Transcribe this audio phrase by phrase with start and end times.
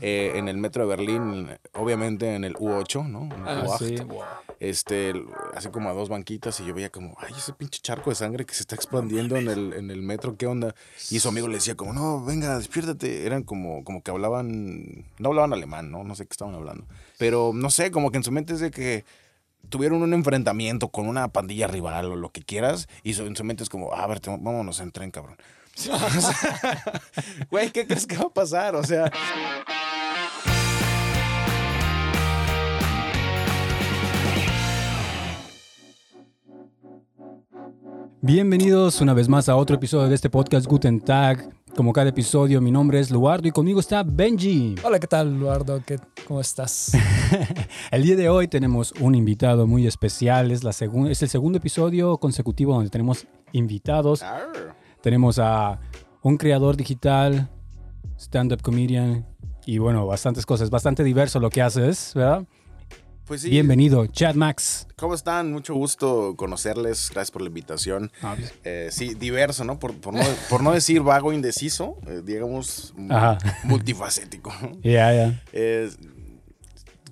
[0.00, 3.22] eh, en el metro de Berlín, obviamente en el U8, ¿no?
[3.34, 4.04] En el Ah, U8, sí.
[4.58, 5.12] Este,
[5.54, 8.46] así como a dos banquitas y yo veía como, ay, ese pinche charco de sangre
[8.46, 10.74] que se está expandiendo en el, en el metro, ¿qué onda?
[11.10, 13.26] Y su amigo le decía como, no, venga, despiértate.
[13.26, 16.04] Eran como, como que hablaban, no hablaban alemán, ¿no?
[16.04, 16.86] No sé qué estaban hablando.
[17.18, 19.04] Pero no sé, como que en su mente es de que
[19.68, 23.62] tuvieron un enfrentamiento con una pandilla rival o lo que quieras, y en su mente
[23.62, 25.36] es como, a ver, te- vámonos en tren, cabrón.
[27.50, 28.74] Güey, ¿qué crees que va a pasar?
[28.74, 29.10] O sea,
[38.22, 41.48] Bienvenidos una vez más a otro episodio de este podcast Guten Tag.
[41.76, 44.76] Como cada episodio, mi nombre es Luardo y conmigo está Benji.
[44.82, 45.82] Hola, ¿qué tal, Eduardo?
[45.86, 46.92] ¿Qué, ¿Cómo estás?
[47.90, 50.50] El día de hoy tenemos un invitado muy especial.
[50.50, 54.22] Es, la es el segundo episodio consecutivo donde tenemos invitados.
[54.22, 54.85] arr.
[55.02, 55.78] Tenemos a
[56.22, 57.48] un creador digital,
[58.18, 59.26] stand-up comedian
[59.64, 60.70] y bueno, bastantes cosas.
[60.70, 62.44] Bastante diverso lo que haces, ¿verdad?
[63.26, 63.50] pues sí.
[63.50, 64.86] Bienvenido, Chad Max.
[64.96, 65.50] ¿Cómo están?
[65.52, 67.10] Mucho gusto conocerles.
[67.12, 68.12] Gracias por la invitación.
[68.62, 69.80] Eh, sí, diverso, ¿no?
[69.80, 73.38] Por, por no, por no decir vago, indeciso, eh, digamos, Ajá.
[73.64, 74.52] multifacético.
[74.82, 75.42] Ya, ya.
[75.52, 75.90] Eh,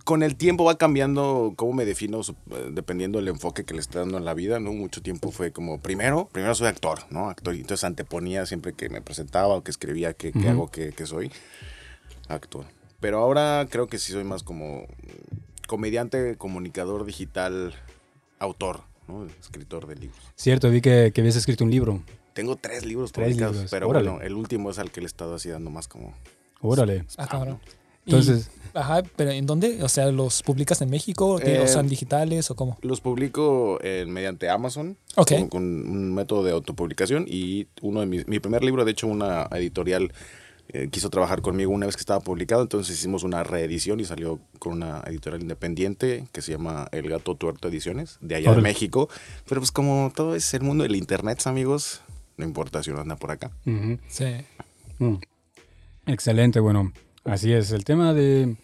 [0.04, 3.98] con el tiempo va cambiando cómo me defino, eh, dependiendo del enfoque que le esté
[3.98, 4.72] dando en la vida, ¿no?
[4.72, 7.30] Mucho tiempo fue como, primero, primero soy actor, ¿no?
[7.30, 10.48] Actor, y entonces anteponía siempre que me presentaba o que escribía qué, qué Ujú.
[10.50, 11.32] hago, qué, qué soy,
[12.28, 12.66] actor.
[13.00, 14.86] Pero ahora creo que sí soy más como
[15.66, 17.74] comediante, comunicador digital,
[18.38, 19.26] autor, ¿no?
[19.40, 20.20] Escritor de libros.
[20.36, 22.02] Cierto, vi que, que habías escrito un libro.
[22.34, 24.10] Tengo tres libros Tres publicados, libros, pero órale.
[24.10, 26.12] bueno, el último es al que le he estado así dando más como...
[26.60, 27.00] Órale.
[27.16, 27.60] Ah, spam, cabrón.
[27.62, 27.74] ¿no?
[28.06, 29.82] Entonces, Y- ajá, pero ¿en dónde?
[29.82, 31.38] O sea, ¿los publicas en México?
[31.38, 32.76] ¿Qué- ¿O son digitales o cómo?
[32.82, 35.30] Los publico eh, mediante Amazon Ok.
[35.32, 39.06] con, con un método de autopublicación y uno de mis, mi primer libro, de hecho,
[39.06, 40.12] una editorial
[40.68, 44.40] eh, quiso trabajar conmigo una vez que estaba publicado, entonces hicimos una reedición y salió
[44.58, 48.62] con una editorial independiente que se llama El Gato Tuerto Ediciones, de allá Órale.
[48.66, 49.08] de México.
[49.46, 52.00] Pero pues como todo es el mundo del internet, amigos,
[52.38, 53.50] no importa si uno anda por acá.
[54.08, 54.24] Sí.
[54.98, 55.16] Mm.
[56.06, 56.92] Excelente, bueno,
[57.24, 57.70] así es.
[57.70, 58.56] El tema de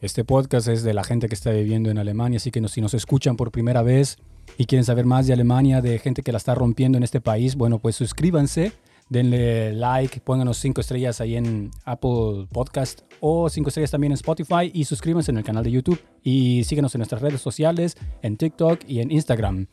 [0.00, 2.94] este podcast es de la gente que está viviendo en Alemania, así que si nos
[2.94, 4.18] escuchan por primera vez
[4.56, 7.56] y quieren saber más de Alemania, de gente que la está rompiendo en este país,
[7.56, 8.72] bueno, pues suscríbanse,
[9.08, 14.70] denle like, pónganos cinco estrellas ahí en Apple Podcast o cinco estrellas también en Spotify
[14.72, 18.80] y suscríbanse en el canal de YouTube y síguenos en nuestras redes sociales, en TikTok
[18.86, 19.66] y en Instagram.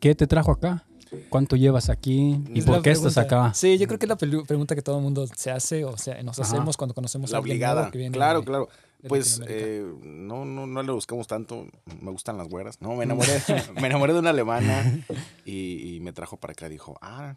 [0.00, 0.84] ¿Qué te trajo acá?
[1.28, 2.40] ¿Cuánto llevas aquí?
[2.54, 3.44] ¿Y Es por qué estás pregunta.
[3.46, 3.54] acá?
[3.54, 6.22] Sí, yo creo que es la pregunta que todo el mundo se hace, o sea,
[6.22, 6.48] nos Ajá.
[6.50, 7.90] hacemos cuando conocemos a La alguien nuevo obligada.
[7.90, 8.68] que viene Claro, de- claro.
[9.00, 11.66] de Pues eh, no, no, no le buscamos tanto.
[12.00, 12.80] Me gustan las güeras.
[12.80, 13.42] No, me enamoré,
[13.80, 15.00] me enamoré de una alemana
[15.44, 16.68] y, y me trajo para acá.
[16.68, 17.34] Dijo, ah,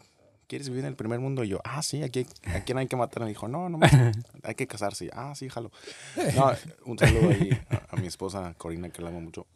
[0.47, 1.43] ¿quieres vivir en el primer mundo?
[1.43, 3.23] Y yo, ah, sí, aquí, ¿a quién hay que matar?
[3.23, 3.79] Me dijo, no, no,
[4.43, 5.09] hay que casarse.
[5.13, 5.71] Ah, sí, jalo.
[6.35, 6.51] No,
[6.85, 9.47] un saludo ahí a, a mi esposa Corina, que la amo mucho.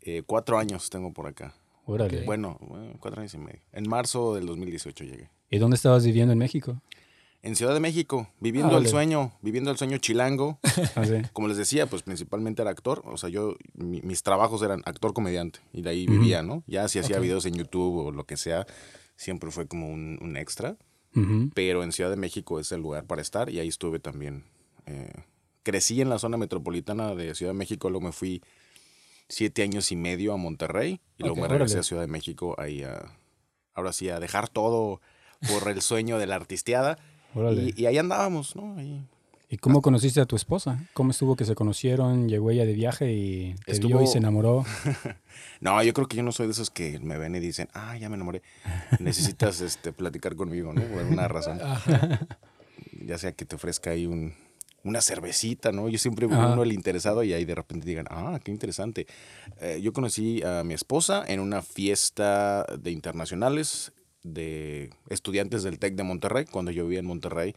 [0.00, 1.52] Eh, cuatro años tengo por acá.
[1.90, 2.24] Órale.
[2.24, 2.58] Bueno,
[3.00, 3.60] cuatro años y medio.
[3.72, 5.30] En marzo del 2018 llegué.
[5.50, 6.80] ¿Y dónde estabas viviendo en México?
[7.40, 10.58] En Ciudad de México, viviendo Ah, el sueño, viviendo el sueño chilango.
[10.96, 11.14] Así.
[11.32, 13.02] como les decía, pues principalmente era actor.
[13.06, 16.64] O sea, yo, mi- mis trabajos eran actor comediante y de ahí vivía, ¿no?
[16.66, 18.66] Ya si hacía videos en YouTube o lo que sea,
[19.16, 20.76] siempre fue como un, un extra.
[21.54, 24.44] Pero en Ciudad de México es el lugar para estar y ahí estuve también.
[24.86, 25.10] eh,
[25.64, 28.42] crecí en la zona metropolitana de Ciudad de México, luego me fui
[29.28, 31.80] siete años y medio a Monterrey y luego me regresé órale.
[31.80, 33.12] a Ciudad de México ahí a,
[33.74, 35.00] ahora sí, a dejar todo
[35.52, 36.98] por el sueño de la artisteada.
[37.34, 37.72] Órale.
[37.76, 38.76] Y, y ahí andábamos, ¿no?
[38.78, 39.02] Ahí
[39.50, 40.78] ¿Y cómo conociste a tu esposa?
[40.92, 42.28] ¿Cómo estuvo que se conocieron?
[42.28, 44.64] Llegó ella de viaje y te vio y Estuvo- se enamoró.
[45.60, 47.96] No, yo creo que yo no soy de esos que me ven y dicen, ah,
[47.96, 48.42] ya me enamoré.
[49.00, 50.82] Necesitas este, platicar conmigo, ¿no?
[50.82, 51.58] Por alguna razón.
[53.04, 54.34] Ya sea que te ofrezca ahí un,
[54.84, 55.88] una cervecita, ¿no?
[55.88, 56.52] Yo siempre veo Ajá.
[56.52, 59.06] uno el interesado y ahí de repente digan, ah, qué interesante.
[59.60, 65.94] Eh, yo conocí a mi esposa en una fiesta de internacionales de estudiantes del TEC
[65.94, 67.54] de Monterrey, cuando yo vivía en Monterrey.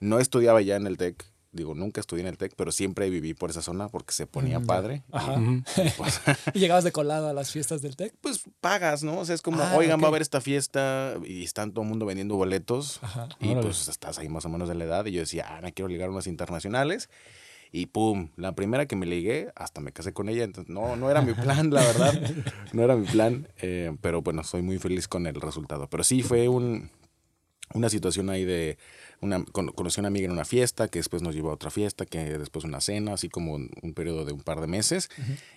[0.00, 3.34] No estudiaba ya en el TEC, digo, nunca estudié en el TEC, pero siempre viví
[3.34, 5.02] por esa zona porque se ponía Mm, padre.
[5.10, 5.32] Ajá.
[5.32, 5.62] Ujú.
[5.96, 6.20] Pues,
[6.54, 8.14] ¿Y llegabas de colado a las fiestas del TEC?
[8.20, 9.18] pues pagas, ¿no?
[9.18, 11.88] O sea, es como, Ah, oigan, va a haber esta fiesta y están todo el
[11.88, 13.00] mundo vendiendo boletos.
[13.02, 13.28] Ajá.
[13.40, 13.62] Y Órale.
[13.62, 15.06] pues estás ahí más o menos de la edad.
[15.06, 17.10] Y yo decía, ah, me quiero ligar a unas internacionales.
[17.72, 20.42] Y pum, la primera que me ligué, hasta me casé con ella.
[20.44, 22.14] Entonces, no, no era mi plan, la verdad.
[22.72, 23.46] No era mi plan.
[23.62, 25.88] eh, pero bueno, soy muy feliz con el resultado.
[25.88, 26.90] Pero sí, fue un,
[27.72, 28.76] una situación ahí de,
[29.20, 31.70] una, con- conocí a una amiga en una fiesta, que después nos llevó a otra
[31.70, 35.08] fiesta, que después una cena, así como un, un periodo de un par de meses.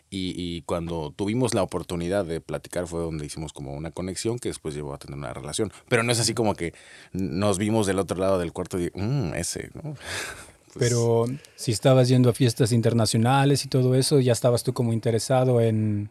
[0.10, 4.50] y, y cuando tuvimos la oportunidad de platicar fue donde hicimos como una conexión que
[4.50, 5.72] después llevó a tener una relación.
[5.90, 6.74] Pero no es así como que
[7.14, 9.96] nos vimos del otro lado del cuarto y, "Mm, ese, ¿no?
[10.74, 11.26] Pues, Pero
[11.56, 16.10] si estabas yendo a fiestas internacionales y todo eso, ya estabas tú como interesado en,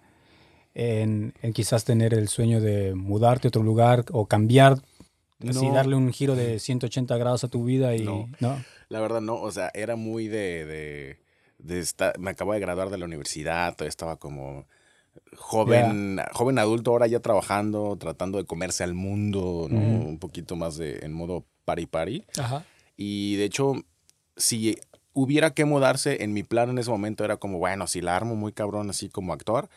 [0.75, 4.81] en, en quizás tener el sueño de mudarte a otro lugar o cambiar,
[5.49, 5.75] así No.
[5.75, 8.29] darle un giro de 180 grados a tu vida y No.
[8.41, 8.63] no.
[8.89, 11.19] La verdad no, o sea, era muy de, de,
[11.59, 14.67] de estar, me acabo de graduar de la universidad, todavía estaba como
[15.37, 19.69] joven, joven adulto, ahora ya trabajando, tratando de comerse al mundo.
[19.71, 22.25] Un poquito más de, en modo pari pari.
[22.39, 22.65] Ajá.
[22.97, 23.75] Y de hecho,
[24.37, 24.77] si
[25.13, 28.35] hubiera que mudarse, en mi plan en ese momento era como, bueno, si la armo
[28.35, 29.69] muy cabrón así como actor,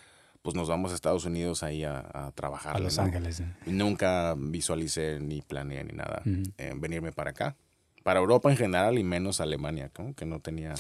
[0.46, 2.76] pues nos vamos a Estados Unidos ahí a, a trabajar.
[2.76, 3.40] A Los Ángeles.
[3.40, 3.48] ¿eh?
[3.66, 6.22] Nunca visualicé ni planeé ni nada
[6.60, 7.56] eh, venirme para acá.
[8.04, 10.76] Para Europa en general y menos Alemania, como que no tenía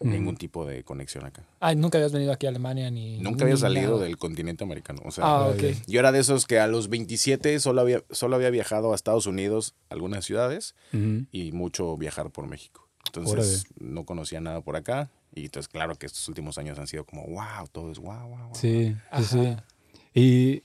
[0.00, 1.44] ningún tipo de conexión acá.
[1.60, 3.18] Ah, nunca habías venido aquí a Alemania ni.
[3.18, 4.04] Nunca había salido nada.
[4.04, 5.02] del continente americano.
[5.04, 5.62] O sea, Ah, ok.
[5.86, 9.26] yo era de esos que a los 27 solo había, solo había viajado a Estados
[9.26, 10.74] Unidos, algunas ciudades,
[11.30, 12.88] y mucho viajar por México.
[13.06, 15.10] Entonces no conocía nada por acá.
[15.34, 18.38] Y entonces, claro que estos últimos años han sido como, wow, todo es wow, wow,
[18.48, 18.54] wow.
[18.54, 19.38] Sí, sí, sí.
[19.46, 19.64] Ajá.
[20.14, 20.62] Y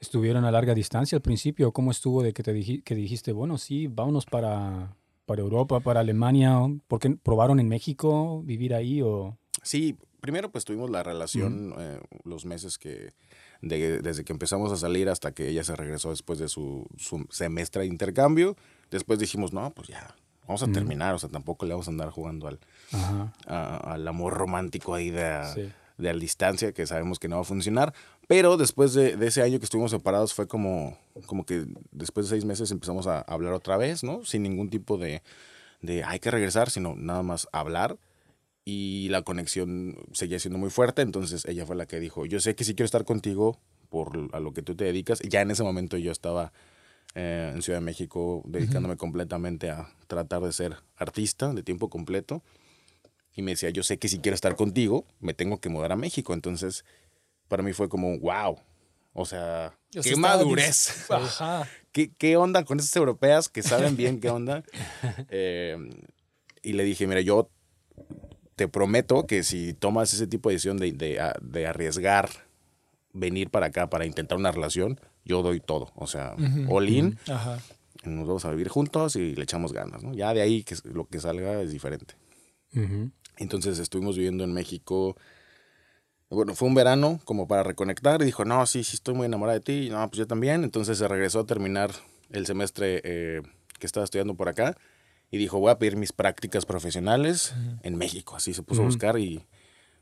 [0.00, 1.72] estuvieron a larga distancia al principio.
[1.72, 4.94] ¿Cómo estuvo de que te diji- que dijiste, bueno, sí, vámonos para,
[5.24, 6.58] para Europa, para Alemania?
[6.88, 9.36] ¿Por qué probaron en México vivir ahí o...?
[9.62, 13.12] Sí, primero pues tuvimos la relación eh, los meses que,
[13.62, 17.26] de- desde que empezamos a salir hasta que ella se regresó después de su, su
[17.30, 18.56] semestre de intercambio.
[18.90, 20.14] Después dijimos, no, pues ya,
[20.46, 22.60] vamos a terminar, o sea, tampoco le vamos a andar jugando al,
[22.92, 25.70] a- al amor romántico ahí de a, sí.
[25.98, 27.92] de a distancia, que sabemos que no va a funcionar.
[28.28, 32.30] Pero después de, de ese año que estuvimos separados fue como, como que después de
[32.36, 34.24] seis meses empezamos a hablar otra vez, ¿no?
[34.24, 35.22] Sin ningún tipo de,
[35.80, 37.98] de hay que regresar, sino nada más hablar.
[38.64, 42.56] Y la conexión seguía siendo muy fuerte, entonces ella fue la que dijo, yo sé
[42.56, 43.60] que sí quiero estar contigo
[43.90, 45.20] por a lo que tú te dedicas.
[45.20, 46.52] Ya en ese momento yo estaba
[47.14, 52.42] eh, en Ciudad de México dedicándome completamente a tratar de ser artista de tiempo completo
[53.36, 55.96] y me decía, yo sé que si quiero estar contigo, me tengo que mudar a
[55.96, 56.32] México.
[56.34, 56.84] Entonces,
[57.48, 58.56] para mí fue como, wow.
[59.12, 61.06] O sea, qué madurez.
[61.10, 61.68] Ajá.
[61.92, 64.62] ¿Qué, ¿Qué onda con esas europeas que saben bien qué onda?
[65.30, 65.76] Eh,
[66.62, 67.48] y le dije, mira, yo
[68.56, 72.28] te prometo que si tomas ese tipo de decisión de, de, a- de arriesgar
[73.12, 75.92] venir para acá para intentar una relación, yo doy todo.
[75.94, 76.74] O sea, Ujú.
[76.76, 77.58] all in, Ajá.
[78.04, 80.02] nos vamos a vivir juntos y le echamos ganas.
[80.02, 80.12] ¿no?
[80.14, 82.14] Ya de ahí que lo que salga es diferente.
[82.74, 83.10] Ujú.
[83.38, 85.16] Entonces estuvimos viviendo en México.
[86.28, 89.58] Bueno, fue un verano como para reconectar y dijo, no, sí, sí, estoy muy enamorada
[89.58, 89.86] de ti.
[89.86, 90.64] Y, no, pues yo también.
[90.64, 91.90] Entonces se regresó a terminar
[92.30, 93.42] el semestre eh,
[93.78, 94.76] que estaba estudiando por acá
[95.30, 98.36] y dijo, voy a pedir mis prácticas profesionales en México.
[98.36, 98.88] Así se puso a Ujú.
[98.92, 99.44] buscar y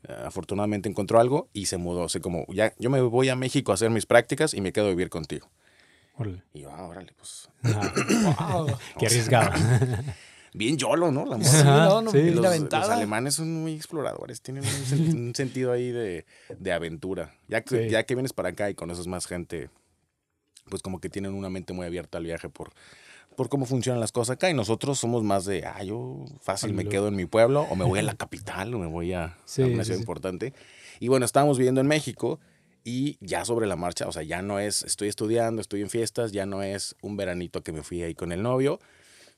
[0.07, 2.05] eh, afortunadamente encontró algo y se mudó.
[2.05, 4.87] Así como, ya, yo me voy a México a hacer mis prácticas y me quedo
[4.87, 5.49] a vivir contigo.
[6.17, 6.43] Órale.
[6.53, 7.91] Y yo, ah, órale, pues Ajá.
[8.23, 8.77] Wow.
[8.99, 9.51] Qué arriesgado.
[10.57, 11.25] bien yolo, ¿no?
[11.25, 11.49] La morra.
[11.49, 12.17] Sí, no, no, sí.
[12.21, 12.93] bien Los, los aventada.
[12.95, 16.25] alemanes son muy exploradores, tienen un, sen- un sentido ahí de,
[16.57, 17.33] de aventura.
[17.47, 17.89] Ya que, Sí.
[17.89, 19.69] ya que vienes para acá y conoces más gente,
[20.69, 22.71] pues como que tienen una mente muy abierta al viaje por,
[23.35, 24.49] por cómo funcionan las cosas acá.
[24.49, 27.85] Y nosotros somos más de, ah, yo fácil me quedo en mi pueblo o me
[27.85, 30.01] voy a la capital o me voy a, Sí, a una ciudad sí.
[30.01, 30.53] importante.
[30.99, 32.39] Y bueno, estábamos viviendo en México
[32.83, 36.31] y ya sobre la marcha, o sea, ya no es, estoy estudiando, estoy en fiestas,
[36.31, 38.79] ya no es un veranito que me fui ahí con el novio,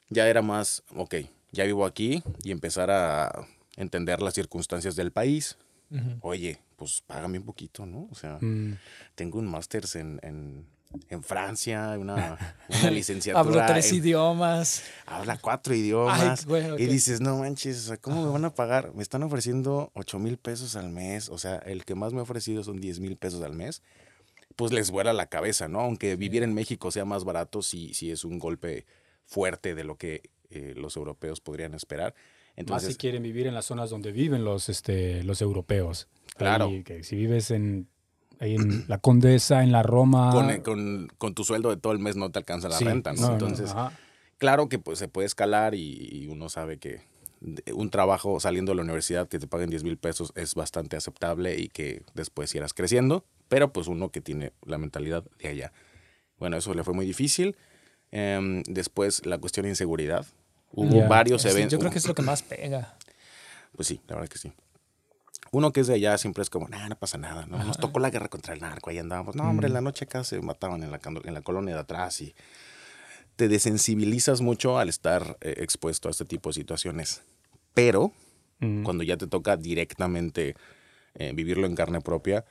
[0.09, 1.15] ya era más, ok,
[1.51, 5.57] ya vivo aquí y empezar a entender las circunstancias del país.
[6.21, 8.09] Oye, pues págame un poquito, ¿no?
[8.11, 8.78] O sea, Mm.
[9.16, 10.66] tengo un máster en, en,
[11.09, 12.37] en Francia, una,
[12.81, 13.40] una licenciatura.
[13.40, 14.83] Hablo tres en- idiomas.
[15.06, 16.45] habla cuatro idiomas.
[16.49, 16.76] Ay.
[16.83, 18.94] Y dices, no manches, ¿cómo me van a pagar?
[18.95, 21.30] Me están ofreciendo 8 mil pesos al mes.
[21.30, 23.81] O sea, el que más me ha ofrecido son 10 mil pesos al mes.
[24.57, 25.80] Pues les vuela la cabeza, ¿no?
[25.80, 28.85] Aunque vivir en México sea más barato, sí, sí es un golpe
[29.28, 32.16] fuerte de lo que eh, los europeos podrían esperar.
[32.68, 36.07] Más si quieren vivir en las zonas donde viven los, este, los europeos.
[36.38, 36.66] Claro.
[36.66, 37.88] Ahí, que si vives en,
[38.40, 40.31] ahí en la Condesa, en la Roma...
[40.31, 42.86] con, eh, con- con tu sueldo de todo el mes no te alcanza la Sí,
[42.86, 43.22] renta, ¿no?
[43.22, 43.76] no, no, Entonces,
[44.40, 47.02] claro que pues se puede escalar y, y uno sabe que
[47.76, 51.60] un trabajo saliendo de la universidad que te paguen 10 mil pesos es bastante aceptable
[51.60, 55.72] y que después irás creciendo, pero pues uno que tiene la mentalidad de allá.
[56.40, 57.56] Bueno, eso le fue muy difícil.
[58.11, 60.26] Em, después la cuestión de inseguridad.
[60.71, 61.07] Hubo Ya.
[61.07, 61.71] varios Sí, eventos.
[61.73, 62.95] yo creo que es lo que más pega.
[63.76, 64.52] Pues sí, la verdad que sí.
[65.52, 67.57] Uno que es de allá siempre es como, nah, no pasa nada, ¿no?
[67.64, 69.35] Nos tocó la guerra contra el narco, ahí andábamos.
[69.35, 72.19] No, hombre, en la noche acá se mataban en la, en la colonia de atrás
[72.21, 72.35] y
[73.37, 77.21] te desensibilizas mucho al estar eh, expuesto a este tipo de situaciones.
[77.73, 78.11] Pero
[78.59, 78.83] Mm.
[78.83, 80.56] cuando ya te toca directamente
[81.14, 82.44] eh, vivirlo en carne propia,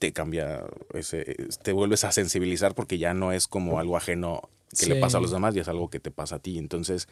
[0.00, 4.86] te cambia, ese, te vuelves a sensibilizar porque ya no es como algo ajeno que
[4.86, 6.58] le pasa a los demás, ya es algo que te pasa a ti.
[6.58, 7.08] Entonces,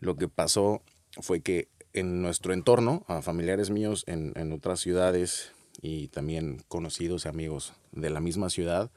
[0.00, 0.82] lo que pasó
[1.20, 7.24] fue que en nuestro entorno, a familiares míos en, en otras ciudades y también conocidos
[7.24, 8.90] y amigos de la misma ciudad,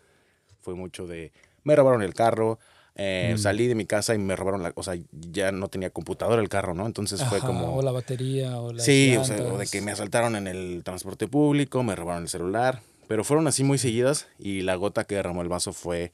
[0.60, 1.32] fue mucho de,
[1.64, 2.60] me robaron el carro,
[2.96, 3.38] eh, Mm.
[3.38, 6.50] salí de mi casa y me robaron la, o sea, ya no tenía computadora el
[6.50, 6.86] carro, ¿no?
[6.86, 7.76] Entonces fue como...
[7.78, 10.82] O la batería, o las Sí, o, sea, o de que me asaltaron en el
[10.84, 15.16] transporte público, me robaron el celular, pero fueron así muy seguidas y la gota que
[15.16, 16.12] derramó el vaso fue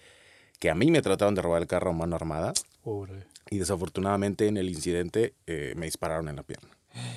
[0.60, 3.26] que a mí me trataron de robar el carro a mano armada Órale.
[3.50, 6.70] y desafortunadamente en el incidente eh, me dispararon en la pierna.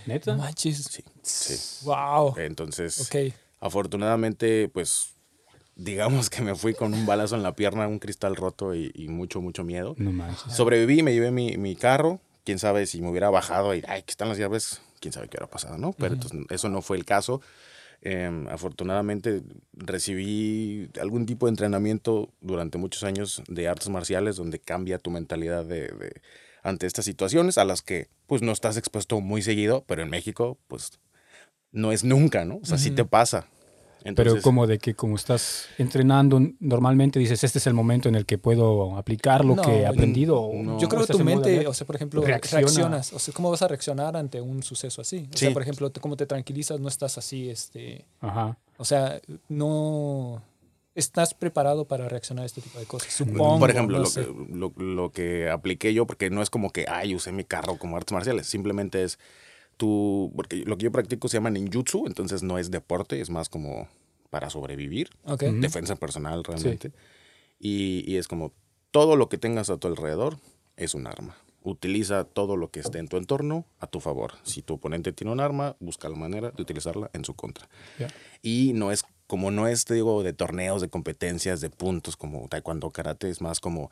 [0.06, 0.32] ¿Neta?
[0.36, 0.84] No manches.
[0.84, 1.86] Sí, sí.
[1.86, 2.34] Wow.
[2.38, 3.32] Entonces, Ok.
[3.60, 5.14] afortunadamente, pues,
[5.74, 9.08] digamos que me fui con un balazo en la pierna, un cristal roto y, y
[9.08, 9.94] mucho, mucho miedo.
[9.96, 10.52] No manches.
[10.54, 12.20] Sobreviví, me llevé mi, mi carro.
[12.44, 15.36] Quién sabe si me hubiera bajado y, ay, aquí están las llaves, quién sabe qué
[15.36, 15.92] hubiera pasado, ¿no?
[15.92, 17.40] Pero entonces, eso no fue el caso.
[18.02, 19.42] Em, afortunadamente
[19.74, 25.66] recibí algún tipo de entrenamiento durante muchos años de artes marciales donde cambia tu mentalidad
[25.66, 26.22] de, de-
[26.62, 30.58] ante estas situaciones a las que pues no estás expuesto muy seguido, pero en México
[30.66, 30.98] pues
[31.72, 32.58] no es nunca, ¿no?
[32.62, 32.96] O sea, sí Ujú.
[32.96, 33.48] te pasa.
[34.16, 38.26] Pero como de que como estás entrenando normalmente dices, este es el momento en el
[38.26, 40.50] que puedo aplicar lo No, que he aprendido.
[40.54, 40.78] no.
[40.78, 42.60] Yo creo que estás tu mente, o sea, por ejemplo, reacciona.
[42.60, 43.12] reaccionas.
[43.12, 45.28] O sea, ¿cómo vas a reaccionar ante un suceso así?
[45.32, 48.04] O sea, por ejemplo, cómo te tranquilizas, no estás así, este...
[48.20, 48.56] Ajá.
[48.78, 50.42] O sea, no...
[50.94, 53.60] Estás preparado para reaccionar a este tipo de cosas, supongo.
[53.60, 54.24] Por ejemplo, no lo, sé.
[54.24, 57.78] que, lo, lo que apliqué yo, porque no es como que, ay, usé mi carro
[57.78, 59.18] como artes marciales, simplemente es
[59.80, 63.48] tú, porque lo que yo practico se llama ninjutsu, entonces no es deporte, es más
[63.48, 63.88] como
[64.28, 65.42] para sobrevivir, Ok.
[65.44, 65.60] Ujú.
[65.60, 66.92] defensa personal realmente.
[67.58, 68.52] Y, y es como
[68.90, 70.36] todo lo que tengas a tu alrededor
[70.76, 71.34] es un arma.
[71.62, 74.32] Utiliza todo lo que esté en tu entorno a tu favor.
[74.42, 77.66] Si tu oponente tiene un arma, busca la manera de utilizarla en su contra.
[77.98, 78.08] Ya.
[78.42, 82.48] Y no es, como no es, te digo, de torneos, de competencias, de puntos, como
[82.48, 83.90] taekwondo, karate, es más como,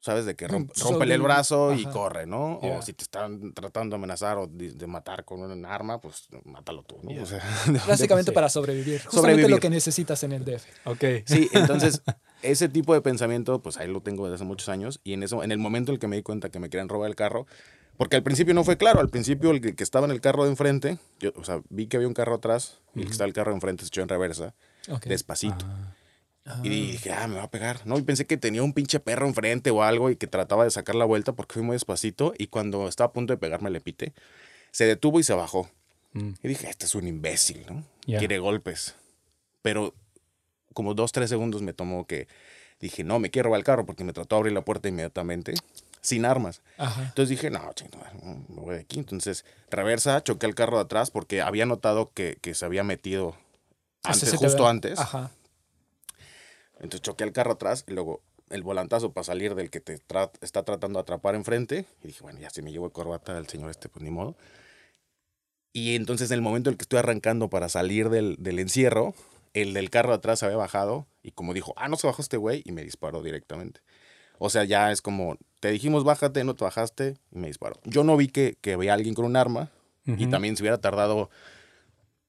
[0.00, 0.24] ¿sabes?
[0.24, 1.90] De que romp, Mm, rómpele el brazo y ajá.
[1.92, 2.58] corre, ¿no?
[2.58, 6.28] O si te están tratando de amenazar o de, de matar con un arma, pues
[6.44, 7.22] mátalo tú, ¿no?
[7.22, 7.40] O sea,
[7.88, 9.00] Básicamente para sobrevivir.
[9.04, 9.50] Justamente Sobrevivir.
[9.50, 10.64] lo que necesitas en el DF.
[10.86, 11.04] Ok.
[11.26, 12.02] Sí, entonces
[12.42, 15.42] ese tipo de pensamiento, pues ahí lo tengo desde hace muchos años y en eso,
[15.42, 17.46] en el momento en el que me di cuenta que me querían robar el carro,
[17.98, 20.50] porque al principio no fue claro, al principio el que, estaba en el carro de
[20.50, 23.34] enfrente, yo, o sea, vi que había un carro atrás y el que estaba el
[23.34, 24.54] carro de enfrente se echó en reversa,
[25.04, 25.66] despacito.
[25.68, 25.92] Ah,
[26.52, 26.60] Ah.
[26.64, 27.86] Y dije, ah, me va a pegar.
[27.86, 30.70] No, y pensé que tenía un pinche perro enfrente o algo y que trataba de
[30.70, 33.80] sacar la vuelta porque fui muy despacito y cuando estaba a punto de pegarme le
[33.80, 34.12] pité,
[34.72, 35.68] se detuvo y se bajó.
[36.12, 37.84] mm, Y dije, este es un imbécil, ¿no?
[38.06, 38.18] Ya.
[38.18, 38.94] Quiere golpes.
[39.62, 39.94] Pero
[40.74, 42.28] como dos, tres segundos me tomó que
[42.80, 45.54] dije, no, me quiero robar el carro porque me trató de abrir la puerta inmediatamente,
[46.00, 46.62] sin armas.
[46.78, 47.02] Ajá.
[47.02, 47.60] Entonces dije, no,
[48.48, 48.98] me voy de aquí.
[48.98, 53.26] Entonces, reversa, choqué el carro de atrás porque había notado que, que se había metido
[53.28, 53.32] O
[54.02, 54.98] sea, antes, se te justo ve- antes.
[54.98, 55.30] Ajá.
[56.80, 60.32] Entonces choqué el carro atrás y luego el volantazo para salir del que te tra-
[60.40, 61.84] está tratando de atrapar enfrente.
[62.02, 64.36] Y dije, bueno, ya se me llevó de corbata el señor este, pues ni modo.
[65.72, 69.14] Y entonces en el momento en el que estoy arrancando para salir del, del encierro,
[69.54, 72.22] el del carro de atrás se había bajado y como dijo, ah, no se bajó
[72.22, 73.80] este güey y me disparó directamente.
[74.38, 77.76] O sea, ya es como, te dijimos bájate, no te bajaste y me disparó.
[77.84, 79.70] Yo no vi que, que había alguien con un arma
[80.06, 81.30] y también si hubiera tardado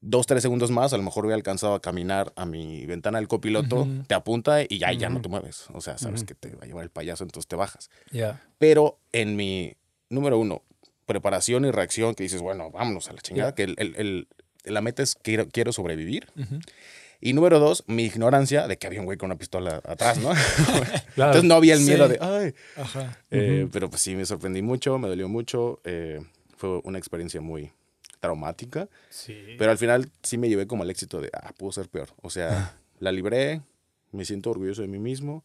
[0.02, 3.28] dos, tres segundos más, a lo mejor hubiera alcanzado a caminar a mi ventana del
[3.28, 5.66] copiloto, te apunta y ya, ya no te mueves.
[5.74, 7.90] O sea, sabes que te va a llevar el payaso, entonces te bajas.
[8.12, 8.44] Ya.
[8.58, 9.76] Pero en mi,
[10.10, 10.64] número uno,
[11.06, 13.56] preparación y reacción, que dices, bueno, vámonos a la chingada, Ya.
[13.56, 14.28] que el, el- el-
[14.64, 16.28] la meta es quiero, quiero sobrevivir.
[17.24, 20.30] Y número dos, mi ignorancia de que había un güey con una pistola atrás, ¿no?
[21.16, 21.32] Claro.
[21.32, 22.14] Entonces no había el miedo Sí.
[22.14, 22.54] de, ay.
[22.78, 23.20] Ajá.
[23.30, 23.68] Eh.
[23.72, 25.80] Pero pues sí, me sorprendí mucho, me dolió mucho.
[25.84, 26.20] eh,
[26.58, 27.72] fue una experiencia muy
[28.22, 28.88] traumática.
[29.10, 29.36] Sí.
[29.58, 32.08] Pero al final sí me llevé como al éxito de, ah, pudo ser peor.
[32.22, 33.62] O sea, la libré,
[34.14, 35.44] me siento orgulloso de mí mismo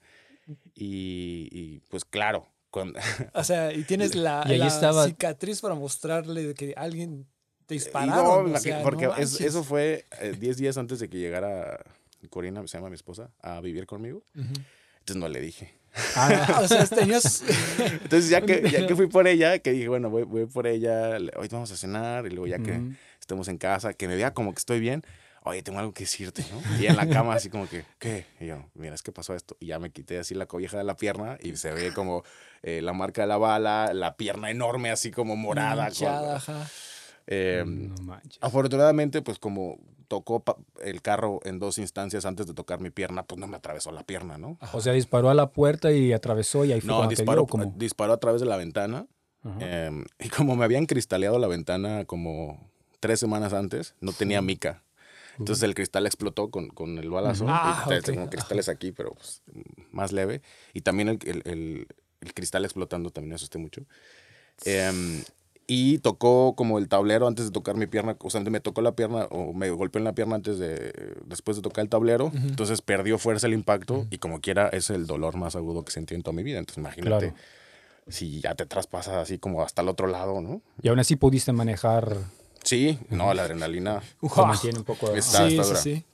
[0.75, 3.01] y, y, pues claro, cuando,
[3.33, 7.27] O sea, y tienes la, Y la estaba- cicatriz para mostrarle de que alguien
[7.67, 8.25] te dispararon.
[8.25, 9.41] no, o imagi- sea, porque no es- manches.
[9.41, 11.81] eso fue eh, 10 días antes de que llegara
[12.31, 14.23] Corina, se llama mi esposa, a vivir conmigo.
[14.35, 15.75] Entonces no le dije.
[16.15, 17.43] Ah, o sea, tenías...
[18.03, 21.17] Entonces ya que, ya que fui por ella, que dije, bueno, voy, voy por ella,
[21.37, 22.93] hoy vamos a cenar y luego ya que Ujú.
[23.21, 25.03] estemos en casa, que me vea como que estoy bien,
[25.43, 26.61] oye, tengo algo que decirte, ¿no?
[26.81, 28.27] Y en la cama así como que, ¿qué?
[28.41, 29.57] Y yo, mira, es que pasó esto.
[29.61, 32.25] Y ya me quité así la cobija de la pierna y se ve como
[32.63, 35.91] eh, la marca de la bala, la pierna enorme así como morada.
[35.91, 36.67] con- manchada, ajá.
[37.29, 38.39] eh, no manches.
[38.43, 40.43] afortunadamente, pues como tocó
[40.83, 44.03] el carro en dos instancias antes de tocar mi pierna, pues no me atravesó la
[44.05, 44.59] pierna, ¿no?
[44.73, 47.43] O sea, disparó a la puerta y atravesó y ahí fue No, cuando te disparó,
[47.43, 47.75] dio, como...
[47.77, 49.07] disparó a través de la ventana.
[49.61, 52.71] Em, y como me habían cristaleado la ventana como
[53.01, 54.83] tres semanas antes, no tenía mica.
[55.39, 57.45] Entonces el cristal explotó con, con el balazo.
[57.49, 58.15] Ah, y.
[58.15, 59.43] Tengo cristales aquí, pero pues,
[59.93, 60.41] más leve.
[60.73, 61.87] Y también el, el- el-
[62.23, 63.83] el cristal explotando también me asusté mucho.
[64.65, 65.23] Em,
[65.69, 68.17] y tocó como el tablero antes de tocar mi pierna.
[68.21, 70.93] O sea, me tocó la pierna o me golpeó en la pierna antes de,
[71.27, 72.31] después de tocar el tablero.
[72.35, 76.15] Entonces perdió fuerza el impacto y como quiera es el dolor más agudo que sentí
[76.15, 76.59] en toda mi vida.
[76.59, 77.35] Entonces imagínate Claro.
[78.09, 80.63] si ya te traspasas así como hasta el otro lado, ¿no?
[80.83, 82.17] Y aún así pudiste manejar...
[82.63, 84.03] Sí, no, la adrenalina.
[84.21, 85.15] Se mantiene un poco...
[85.15, 85.81] Está- sí, está sí, dura.
[85.81, 86.05] sí.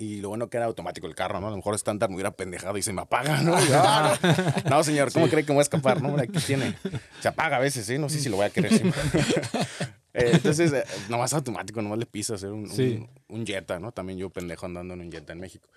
[0.00, 1.48] Y lo bueno que era automático el carro, ¿no?
[1.48, 3.52] A lo mejor estándar me hubiera pendejado y se me apaga, ¿no?
[3.68, 4.18] Yo, "Ah,
[4.64, 4.70] no.
[4.70, 6.00] No, señor, ¿cómo cree que me voy a escapar?
[6.02, 6.74] No, aquí tiene.
[7.20, 7.98] Se apaga a veces, ¿eh?
[7.98, 9.00] No sé si lo voy a querer siempre.
[10.12, 13.06] Eh, entonces, eh, nomás automático, nomás le pisas, era un, Sí.
[13.28, 13.92] un Jetta, ¿no?
[13.92, 15.68] También yo pendejo andando en un Jetta en México.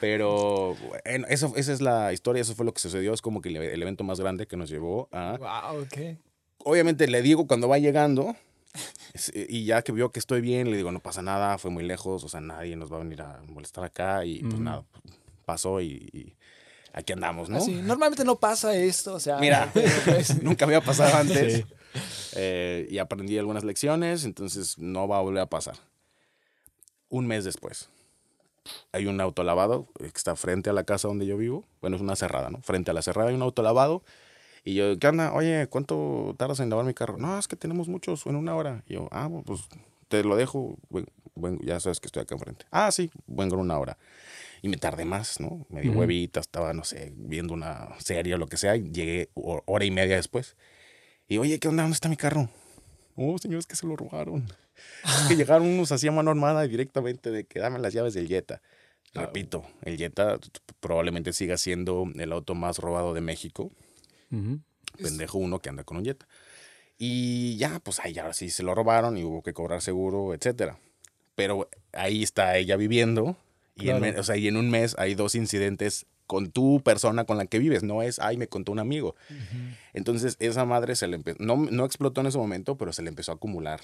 [0.00, 3.50] Pero bueno, eso, esa es la historia, eso fue lo que sucedió, es como que
[3.50, 6.18] el, el evento más grande que nos llevó a Wow, ok.
[6.64, 8.34] obviamente le digo cuando va llegando
[9.34, 12.22] y ya que vio que estoy bien, le digo, no pasa nada, fue muy lejos,
[12.24, 14.84] o sea, nadie nos va a venir a molestar acá y pues nada,
[15.44, 16.36] pasó y, y
[16.92, 17.56] aquí andamos, ¿no?
[17.58, 19.38] Así, normalmente no pasa esto, o sea.
[19.38, 19.70] Mira,
[20.04, 21.64] pues, nunca había pasado antes Sí.
[22.36, 25.76] eh, y aprendí algunas lecciones, entonces no va a volver a pasar.
[27.08, 27.88] Un mes después,
[28.92, 32.14] hay un autolavado que está frente a la casa donde yo vivo, bueno, es una
[32.16, 32.60] cerrada, ¿no?
[32.60, 34.04] Frente a la cerrada hay un autolavado
[34.64, 35.32] y yo, ¿qué onda?
[35.32, 37.16] Oye, ¿cuánto tardas en lavar mi carro?
[37.18, 38.82] No, es que tenemos muchos en una hora.
[38.88, 39.62] Y yo, ah, pues
[40.08, 40.76] te lo dejo,
[41.34, 42.66] vengo, ya sabes que estoy acá enfrente.
[42.70, 43.98] Ah, sí, vengo en una hora.
[44.62, 45.66] Y me tardé más, ¿no?
[45.70, 45.98] Me di Ujú.
[46.00, 49.84] huevita, estaba, no sé, viendo una serie o lo que sea, y llegué ho- hora
[49.84, 50.56] y media después.
[51.28, 51.82] Y oye, ¿qué onda?
[51.84, 52.48] ¿Dónde está mi carro?
[53.16, 54.46] Oh, señor, es que se lo robaron.
[55.04, 58.14] Es que llegaron unos así a mano armada y directamente de que dame las llaves
[58.14, 58.60] del Jetta.
[59.14, 60.38] Repito, el Jetta
[60.80, 63.70] probablemente siga siendo el auto más robado de México.
[64.30, 64.60] Ujú.
[65.02, 66.26] Pendejo uno que anda con un Jetta.
[66.98, 70.78] Y ya, pues ahí ahora sí se lo robaron y hubo que cobrar seguro, etcétera.
[71.34, 73.36] Pero ahí está ella viviendo.
[73.76, 74.00] Y, en, Claro.
[74.14, 77.46] me- o sea, y en un mes hay dos incidentes con tu persona con la
[77.46, 77.84] que vives.
[77.84, 79.14] No es, ay, me contó un amigo.
[79.94, 83.32] Entonces, esa madre se le no, no explotó en ese momento, pero se le empezó
[83.32, 83.80] a acumular.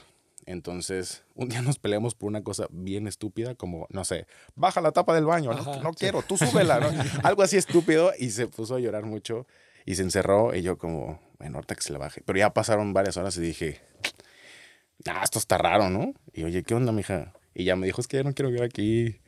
[0.46, 4.92] Entonces, un día nos peleamos por una cosa bien estúpida, como, no sé, baja la
[4.92, 6.00] tapa del baño, no, Ajá, no sí.
[6.00, 6.88] quiero, tú súbela, ¿no?
[7.22, 9.46] Algo así estúpido, y se puso a llorar mucho,
[9.84, 12.22] y se encerró, y yo como, bueno, ahorita que se la baje.
[12.24, 13.80] Pero ya pasaron varias horas y dije,
[15.06, 16.14] ah, esto está raro, ¿no?
[16.32, 17.32] Y oye, ¿qué onda, mija?
[17.54, 19.20] Y ya me dijo, es que ya no quiero vivir aquí.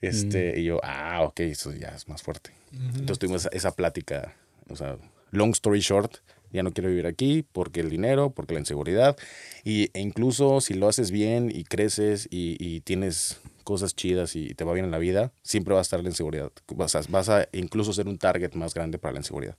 [0.00, 2.52] Este, y yo, ah, ok, eso ya es más fuerte.
[2.72, 4.34] Entonces tuvimos esa, esa plática,
[4.68, 4.96] o sea,
[5.30, 6.16] long story short,
[6.52, 9.16] ya no quiero vivir aquí porque el dinero, porque la inseguridad,
[9.62, 14.54] y, e incluso si lo haces bien y creces y, y tienes cosas chidas y
[14.54, 16.50] te va bien en la vida, siempre va a estar la inseguridad.
[16.74, 19.56] Vas a, vas a incluso ser un target más grande para la inseguridad.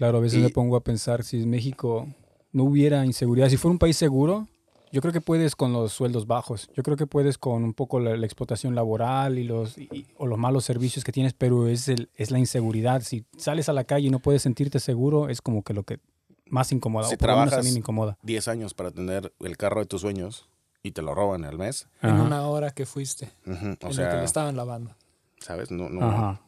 [0.00, 2.08] Claro, a veces Y- me pongo a pensar si en México
[2.52, 4.48] no hubiera inseguridad, si fuera un país seguro,
[4.92, 8.00] yo creo que puedes con los sueldos bajos, yo creo que puedes con un poco
[8.00, 11.86] la, la explotación laboral y los, y- o los malos servicios que tienes, pero es,
[11.88, 13.02] el, es la inseguridad.
[13.02, 15.98] Si sales a la calle y no puedes sentirte seguro, es como que lo que
[16.46, 18.18] más incomoda, Si o por lo menos a mí trabajas- me incomoda.
[18.22, 20.48] 10 años para tener el carro de tus sueños
[20.82, 21.88] y te lo roban al mes.
[22.00, 23.28] En una hora que fuiste.
[23.46, 24.96] Ujú, en O lo que sea, lo estaban lavando.
[25.40, 25.70] ¿sabes?
[25.70, 26.40] No, no, Ajá.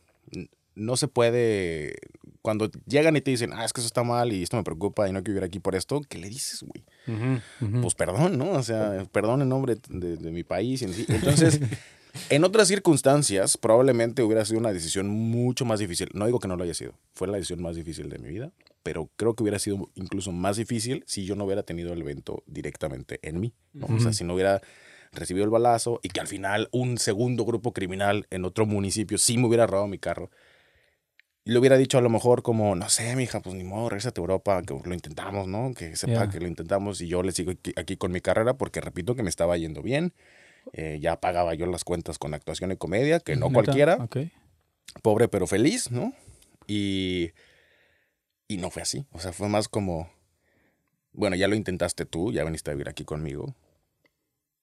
[0.75, 1.97] no se puede.
[2.43, 5.09] Cuando llegan y te dicen, ah, es que eso está mal y esto me preocupa
[5.09, 6.85] y no quiero vivir aquí por esto, ¿qué le dices, güey?
[7.07, 7.81] Ujú, ujú.
[7.83, 8.51] Pues perdón, ¿no?
[8.51, 10.83] O sea, perdón en nombre de, de mi país.
[10.83, 11.07] en sí.
[11.11, 11.61] Entonces,
[12.29, 16.09] en otras circunstancias, probablemente hubiera sido una decisión mucho más difícil.
[16.15, 16.95] No digo que no lo haya sido.
[17.15, 18.53] Fue la decisión más difícil de mi vida,
[18.83, 22.43] pero creo que hubiera sido incluso más difícil si yo no hubiera tenido el evento
[22.47, 23.55] directamente en mí.
[23.73, 23.87] ¿no?
[23.87, 24.61] O sea, si no hubiera
[25.13, 29.39] recibido el balazo y que al final un segundo grupo criminal en otro municipio sí
[29.39, 30.31] me hubiera robado mi carro.
[31.45, 34.11] Y le hubiera dicho a lo mejor como, no sé, mija, pues ni modo, regresa
[34.11, 35.75] a Europa, que lo intentamos, ¿no?
[35.75, 38.81] Que sepa que lo intentamos y yo le sigo aquí, aquí con mi carrera porque
[38.81, 40.13] repito que me estaba yendo bien.
[40.73, 43.55] Eh, ya pagaba yo las cuentas con actuación y comedia, que no ¿Neta?
[43.55, 44.09] cualquiera,
[45.03, 46.13] pobre pero feliz, ¿no?
[46.69, 47.33] Y,
[48.47, 49.05] y no fue así.
[49.11, 50.09] O sea, fue más como,
[51.13, 53.57] bueno, ya lo intentaste tú, ya viniste a vivir aquí conmigo.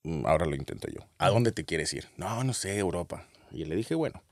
[0.04, 1.02] Mm, Ahora lo intento yo.
[1.18, 2.06] ¿A dónde te quieres ir?
[2.16, 3.28] No, no sé, Europa.
[3.52, 4.24] Y le dije, bueno,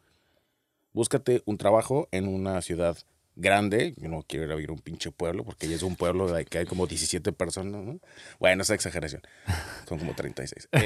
[0.98, 2.98] búscate un trabajo en una ciudad
[3.36, 3.94] grande.
[3.98, 6.28] Yo no quiero ir a vivir a un pinche pueblo porque ya es un pueblo
[6.32, 8.00] de que hay como 17 personas, ¿no?
[8.40, 9.22] Bueno, esa exageración.
[9.88, 10.68] Son como 36.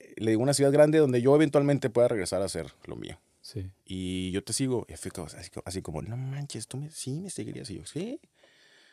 [0.00, 3.20] Eh, le digo una ciudad grande donde yo eventualmente pueda regresar a hacer lo mío.
[3.40, 3.70] Sí.
[3.84, 4.84] Y yo te sigo.
[4.88, 7.70] Y como- así, co- así como, no manches, tú me, sí me seguirías.
[7.70, 8.20] Y yo, sí.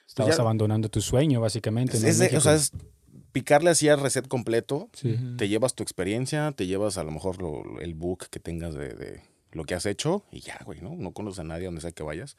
[0.07, 1.97] Estabas ya- abandonando tu sueño, básicamente.
[1.97, 2.71] Es, o sea, es
[3.35, 5.17] picarle así al reset completo, Sí.
[5.37, 8.93] te llevas tu experiencia, te llevas a lo mejor lo- el book que tengas de,
[8.93, 9.21] de
[9.51, 10.95] lo que has hecho y ya, güey, ¿no?
[10.95, 12.37] No conoces a nadie donde sea que vayas.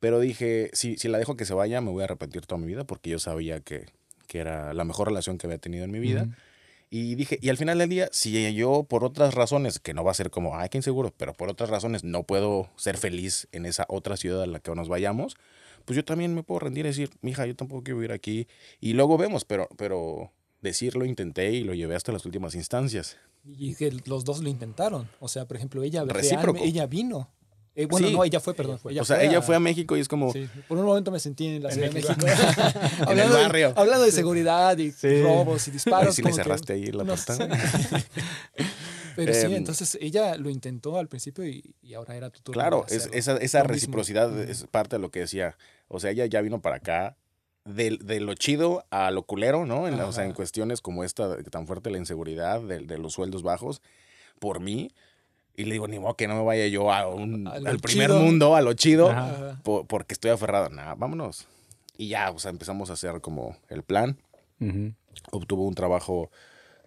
[0.00, 2.66] Pero dije, si, si la dejo que se vaya, me voy a arrepentir toda mi
[2.66, 3.86] vida porque yo sabía que,
[4.26, 6.24] que era la mejor relación que había tenido en mi vida.
[6.24, 6.32] Ujú.
[6.90, 10.10] Y dije, y al final del día, si yo por otras razones, que no va
[10.10, 13.64] a ser como, ay, qué inseguro, pero por otras razones no puedo ser feliz en
[13.66, 15.36] esa otra ciudad a la que nos vayamos,
[15.84, 18.46] pues yo también me puedo rendir y decir, mija, yo tampoco quiero vivir aquí.
[18.80, 23.16] Y luego vemos, pero, pero decirlo intenté y lo llevé hasta las últimas instancias.
[23.44, 25.08] Y que los dos lo intentaron.
[25.20, 26.60] O sea, por ejemplo, ella, Recíproco.
[26.62, 27.28] ella vino.
[27.76, 28.14] Eh, bueno, Sí.
[28.14, 28.78] no, ella fue, perdón.
[29.00, 31.48] o sea, ella fue a México y es como, Sí, por un momento me sentí
[31.48, 32.14] en la En Ciudad de México.
[32.24, 32.52] México.
[33.02, 33.72] el hablando, barrio.
[33.74, 35.20] De, hablando de seguridad y Sí.
[35.22, 36.14] robos y disparos.
[36.14, 37.48] si le que- cerraste ahí la no puerta.
[39.16, 42.60] Pero sí, Em, entonces ella lo intentó al principio y, y ahora era tu turno.
[42.60, 43.74] Claro, es, esa, esa Lo mismo.
[43.74, 45.56] reciprocidad es parte de lo que decía.
[45.88, 47.16] O sea, ella ya vino para acá
[47.64, 49.88] de, de lo chido a lo culero, ¿no?
[49.88, 53.12] En, la- o sea, en cuestiones como esta, tan fuerte la inseguridad, de, de los
[53.14, 53.80] sueldos bajos,
[54.38, 54.90] por mí.
[55.56, 58.08] Y le digo, ni modo que no me vaya yo a un- A al primer
[58.10, 58.18] chido.
[58.20, 59.08] mundo, a lo chido,
[59.62, 60.68] porque estoy aferrado.
[60.70, 61.46] Nada, vámonos.
[61.96, 64.18] Y ya, o sea, empezamos a hacer como el plan.
[64.60, 64.92] Ujú.
[65.30, 66.30] Obtuvo un trabajo,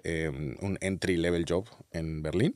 [0.10, 0.30] eh,
[0.62, 2.56] un entry level job en Berlín.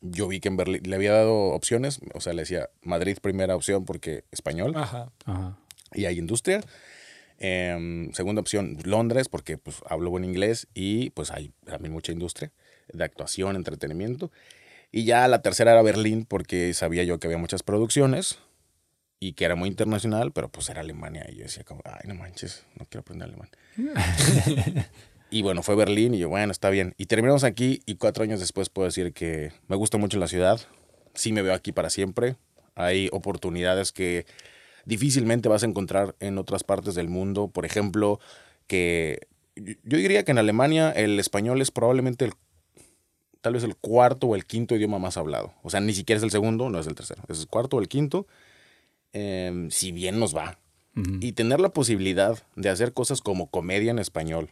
[0.00, 3.56] Yo vi que en Berlín le había dado opciones, o sea, le decía Madrid primera
[3.56, 5.10] opción porque español Ajá.
[5.24, 5.58] Ajá.
[5.92, 6.60] y hay industria.
[7.38, 12.52] Em, segunda opción, Londres, porque pues hablo buen inglés y pues hay también mucha industria
[12.92, 14.30] de actuación, entretenimiento.
[14.92, 18.38] Y ya la tercera era Berlín, porque sabía yo que había muchas producciones
[19.18, 21.26] y que era muy internacional, pero pues era Alemania.
[21.28, 23.48] Y yo decía como, ay, no manches, no quiero aprender alemán.
[25.32, 26.94] y bueno, fue Berlín y yo, bueno, está bien.
[26.98, 30.60] Y terminamos aquí y cuatro años después puedo decir que me gusta mucho la ciudad.
[31.14, 32.36] Sí me veo aquí para siempre.
[32.74, 34.26] Hay oportunidades que
[34.84, 37.48] difícilmente vas a encontrar en otras partes del mundo.
[37.48, 38.20] Por ejemplo,
[38.66, 42.34] que yo diría que en Alemania el español es probablemente el,
[43.40, 45.54] tal vez el cuarto o el quinto idioma más hablado.
[45.62, 47.22] O sea, ni siquiera es el segundo, no es el tercero.
[47.30, 48.26] Es el cuarto o el quinto.
[49.14, 50.58] em, si bien nos va.
[51.20, 54.50] Y tener la posibilidad de hacer cosas como comedia en español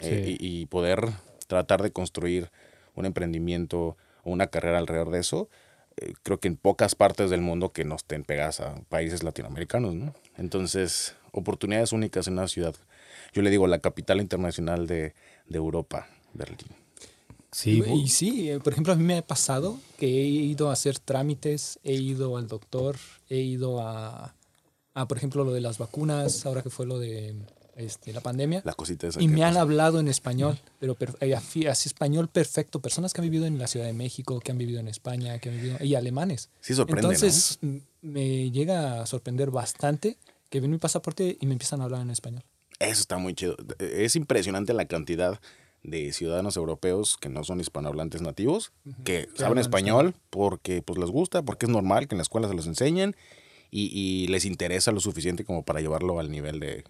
[0.00, 1.08] eh, y, y poder
[1.46, 2.50] tratar de construir
[2.94, 5.48] un emprendimiento o una carrera alrededor de eso,
[5.96, 9.94] eh, creo que en pocas partes del mundo que no estén pegadas a países latinoamericanos,
[9.94, 10.14] ¿no?
[10.36, 12.74] Entonces, oportunidades únicas en una ciudad.
[13.32, 15.14] Yo le digo la capital internacional de,
[15.46, 16.68] de Europa, Berlín.
[17.50, 20.68] Sí, y, y sí, eh, por ejemplo, a mí me ha pasado que he ido
[20.68, 22.96] a hacer trámites, he ido al doctor,
[23.30, 24.34] he ido a,
[24.94, 27.34] a, por ejemplo, lo de las vacunas, ahora que fue lo de
[27.78, 28.60] este, la pandemia.
[28.64, 29.22] La cosita esa.
[29.22, 32.80] Y me han hablado en español, pero per- eh, así español perfecto.
[32.80, 35.48] Personas que han vivido en la Ciudad de México, que han vivido en España, que
[35.48, 36.50] han vivido y alemanes.
[36.60, 37.58] Sí sorprende, Entonces
[38.02, 40.18] me llega a sorprender bastante
[40.50, 42.42] que ven mi pasaporte y me empiezan a hablar en español.
[42.78, 43.56] Eso está muy chido.
[43.78, 45.40] Es impresionante la cantidad
[45.82, 48.72] de ciudadanos europeos que no son hispanohablantes nativos,
[49.04, 52.48] que Que saben español porque pues les gusta, porque es normal que en la escuela
[52.48, 53.14] se los enseñen
[53.70, 56.84] y, y les interesa lo suficiente como para llevarlo al nivel de,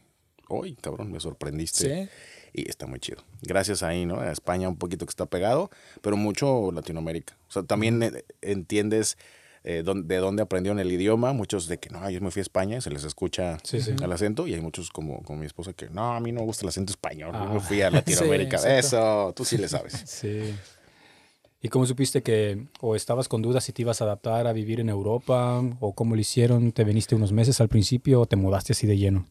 [0.48, 2.04] uy, cabrón, me sorprendiste.
[2.04, 2.10] Sí.
[2.54, 3.22] Y está muy chido.
[3.42, 4.20] Gracias ahí, ¿no?
[4.20, 7.36] A España un poquito que está pegado, pero mucho Latinoamérica.
[7.48, 9.18] O sea, también eh, entiendes
[9.64, 11.32] eh, de dónde aprendieron el idioma.
[11.34, 13.94] Muchos de que, no, yo me fui a España y se les escucha Sí, sí.
[14.02, 14.46] el acento.
[14.46, 16.70] Y hay muchos como, como mi esposa que, no, a mí no me gusta el
[16.70, 17.32] acento español.
[17.32, 17.52] Yo Ah.
[17.52, 18.56] me fui a Latinoamérica.
[18.58, 18.68] Sí.
[18.70, 19.92] Eso, tú sí le sabes.
[20.06, 20.54] Sí.
[21.60, 24.78] ¿Y cómo supiste que o estabas con dudas si te ibas a adaptar a vivir
[24.78, 26.70] en Europa o cómo lo hicieron?
[26.70, 29.26] ¿Te viniste unos meses al principio o te mudaste así de lleno?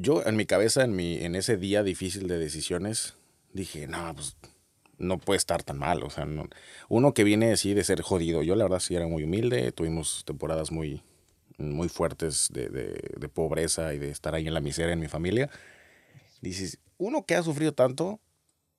[0.00, 3.14] Yo en mi cabeza, en, mi, en ese día difícil de decisiones,
[3.52, 4.36] dije, no, pues
[4.96, 6.04] no puede estar tan mal.
[6.04, 6.48] O sea, no-
[6.88, 8.42] uno que viene así de ser jodido.
[8.44, 9.72] Yo la verdad sí era muy humilde.
[9.72, 11.02] Tuvimos temporadas muy,
[11.58, 15.08] muy fuertes de, de- de pobreza y de estar ahí en la miseria en mi
[15.08, 15.50] familia.
[16.40, 18.20] Dices, uno que ha sufrido tanto,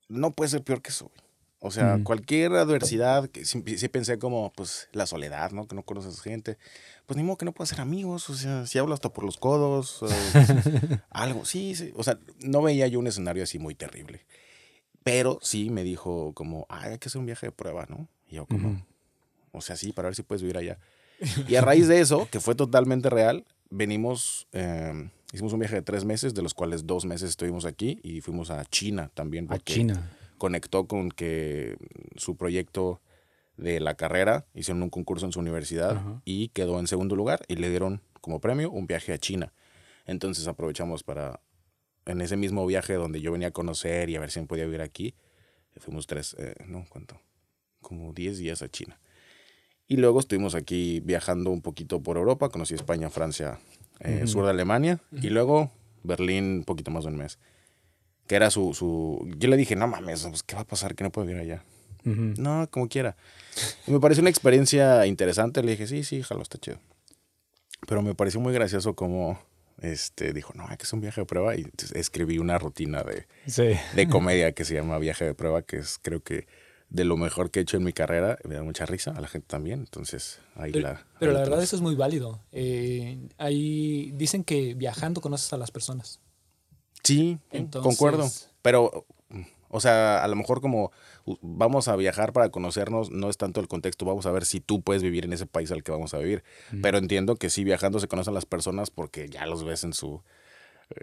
[0.07, 1.11] no puede ser peor que eso.
[1.61, 2.03] O sea, Ujú.
[2.05, 5.67] cualquier adversidad, que sí, sí pensé como, pues, la soledad, ¿no?
[5.67, 6.57] Que no conoces gente.
[7.05, 8.29] Pues ni modo que no puedas ser amigos.
[8.29, 10.01] O sea, si hablo hasta por los codos.
[10.01, 10.07] o
[11.09, 11.91] algo, sí, sí.
[11.95, 14.25] O sea, no veía yo un escenario así muy terrible.
[15.03, 18.07] Pero sí me dijo como, "Ay, hay que hacer un viaje de prueba, ¿no?
[18.27, 18.85] Y yo como,
[19.51, 20.77] o sea, sí, para ver si puedes vivir allá.
[21.47, 25.81] Y a raíz de eso, que fue totalmente real, venimos, eh, hicimos un viaje de
[25.81, 29.47] tres meses, de los cuales dos meses estuvimos aquí y fuimos a China también.
[29.49, 30.09] A China.
[30.39, 31.77] Conectó con que
[32.15, 32.99] su proyecto
[33.57, 36.21] de la carrera, hicieron un concurso en su universidad Ajá.
[36.25, 39.53] y quedó en segundo lugar y le dieron como premio un viaje a China.
[40.05, 41.41] Entonces aprovechamos para,
[42.05, 44.65] en ese mismo viaje donde yo venía a conocer y a ver si me podía
[44.65, 45.13] vivir aquí,
[45.77, 47.21] fuimos tres, eh, no, ¿cuánto?
[47.81, 48.99] Como 10 días a China.
[49.87, 53.59] Y luego estuvimos aquí viajando un poquito por Europa, conocí España, Francia,
[53.99, 55.71] eh, sur de Alemania y luego
[56.03, 57.39] Berlín un poquito más de un mes.
[58.29, 59.27] Que era su, su...
[59.39, 60.93] Yo le dije, no mames, pues, ¿qué va a pasar?
[60.93, 61.63] Que no puedo ir allá.
[62.03, 63.17] No, como quiera.
[63.87, 65.63] Y me pareció una experiencia interesante.
[65.63, 66.77] Le dije, sí, sí, jalo, está chido.
[67.87, 69.39] Pero me pareció muy gracioso como
[69.81, 71.55] este, dijo, no, que es un viaje de prueba.
[71.55, 71.65] Y
[71.95, 73.71] escribí una rutina de, Sí.
[73.95, 76.45] de comedia que se llama Viaje de Prueba, que es creo que
[76.89, 78.37] de lo mejor que he hecho en mi carrera.
[78.43, 79.79] Me da mucha risa, a la gente también.
[79.79, 81.05] Entonces, ahí Pero, la...
[81.19, 82.41] pero ahí la verdad eso es muy válido.
[82.51, 86.19] Eh, ahí dicen que viajando conoces a las personas.
[87.03, 88.29] Sí, Entonces- concuerdo.
[88.61, 89.05] Pero,
[89.69, 90.91] o sea, a lo mejor como
[91.41, 94.81] vamos a viajar para conocernos, no es tanto el contexto, vamos a ver si tú
[94.81, 96.43] puedes vivir en ese país al que vamos a vivir.
[96.81, 100.21] Pero entiendo que sí, viajando se conocen las personas porque ya los ves en su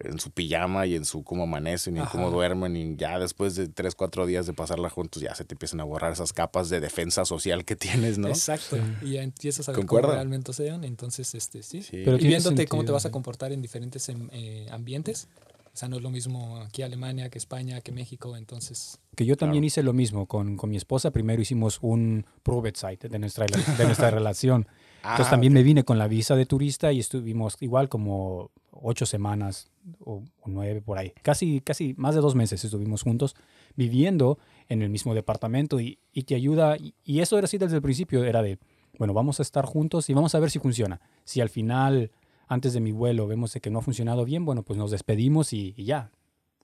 [0.03, 3.55] en su pijama y en su cómo amanecen y en cómo duermen y ya después
[3.55, 6.69] de tres, cuatro días de pasarla juntos ya se te empiezan a borrar esas capas
[6.71, 8.27] de defensa social que tienes, ¿no?
[8.27, 8.79] Exacto.
[9.03, 10.83] Y ya empiezas a ver cómo realmente sean.
[10.83, 11.83] Entonces, este, sí.
[11.83, 12.03] Sí.
[12.05, 13.13] Pero y viéndote cómo te vas a sí.
[13.13, 15.29] comportar en diferentes em, eh, ambientes.
[15.77, 18.35] O sea, no es lo mismo aquí Alemania que España que México.
[18.35, 19.67] Entonces, Que yo también Claro.
[19.67, 21.11] hice lo mismo con, con mi esposa.
[21.11, 24.67] Primero hicimos un Probezeit de nuestra, de nuestra relación.
[25.03, 29.05] Entonces Ah, también me vine con la visa de turista y estuvimos igual como ocho
[29.05, 31.13] semanas o, o nueve por ahí.
[31.23, 33.37] Casi, casi más de dos meses estuvimos juntos
[33.77, 34.39] viviendo
[34.71, 36.79] en el mismo departamento y, y te ayuda.
[36.79, 38.25] Y, y eso era así desde el principio.
[38.25, 38.59] Era de,
[38.99, 41.03] bueno, vamos a estar juntos y vamos a ver si funciona.
[41.25, 42.11] Si al final,
[42.47, 45.75] antes de mi vuelo, vemos que no ha funcionado bien, bueno, pues nos despedimos y,
[45.77, 46.11] y ya.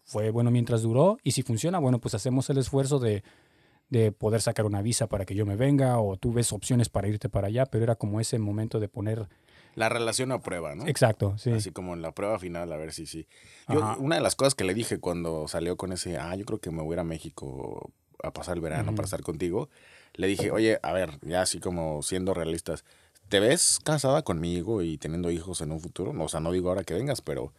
[0.05, 3.23] Fue bueno mientras duró y si funciona, bueno, pues hacemos el esfuerzo de,
[3.89, 7.09] de poder sacar una visa para que yo me venga o tú ves opciones para
[7.09, 9.29] irte para allá, pero era como ese momento de poner...
[9.75, 10.87] La relación a prueba, ¿no?
[10.87, 11.51] Exacto, sí.
[11.51, 13.27] Así como en la prueba final, a ver si sí.
[13.69, 13.97] Yo, Ajá.
[13.99, 16.71] una de las cosas que le dije cuando salió con ese, ah, yo creo que
[16.71, 17.93] me voy a ir a México
[18.23, 18.97] a pasar el verano Ujú.
[18.97, 19.69] para estar contigo,
[20.15, 22.85] le dije, oye, a ver, ya así como siendo realistas,
[23.33, 26.13] ¿te ves casada conmigo y teniendo hijos en un futuro?
[26.23, 27.51] O sea, no digo ahora que vengas, pero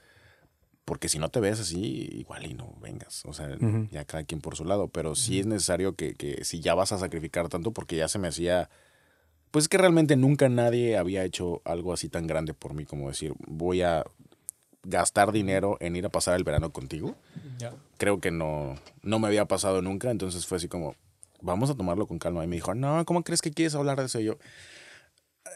[0.85, 3.23] porque si no te ves así, igual y no vengas.
[3.25, 3.57] O sea,
[3.89, 6.91] ya cada quien por su lado, pero sí es necesario que, que si ya vas
[6.91, 8.69] a sacrificar tanto, porque ya se me hacía...
[9.49, 13.07] Pues es que realmente nunca nadie había hecho algo así tan grande por mí como
[13.07, 14.03] decir, voy a
[14.83, 17.15] gastar dinero en ir a pasar el verano contigo.
[17.97, 20.93] Creo que no, no me había pasado nunca, entonces fue así como,
[21.41, 22.43] vamos a tomarlo con calma.
[22.43, 24.19] Y me dijo, no, ¿cómo crees que quieres hablar de eso?
[24.19, 24.37] Y yo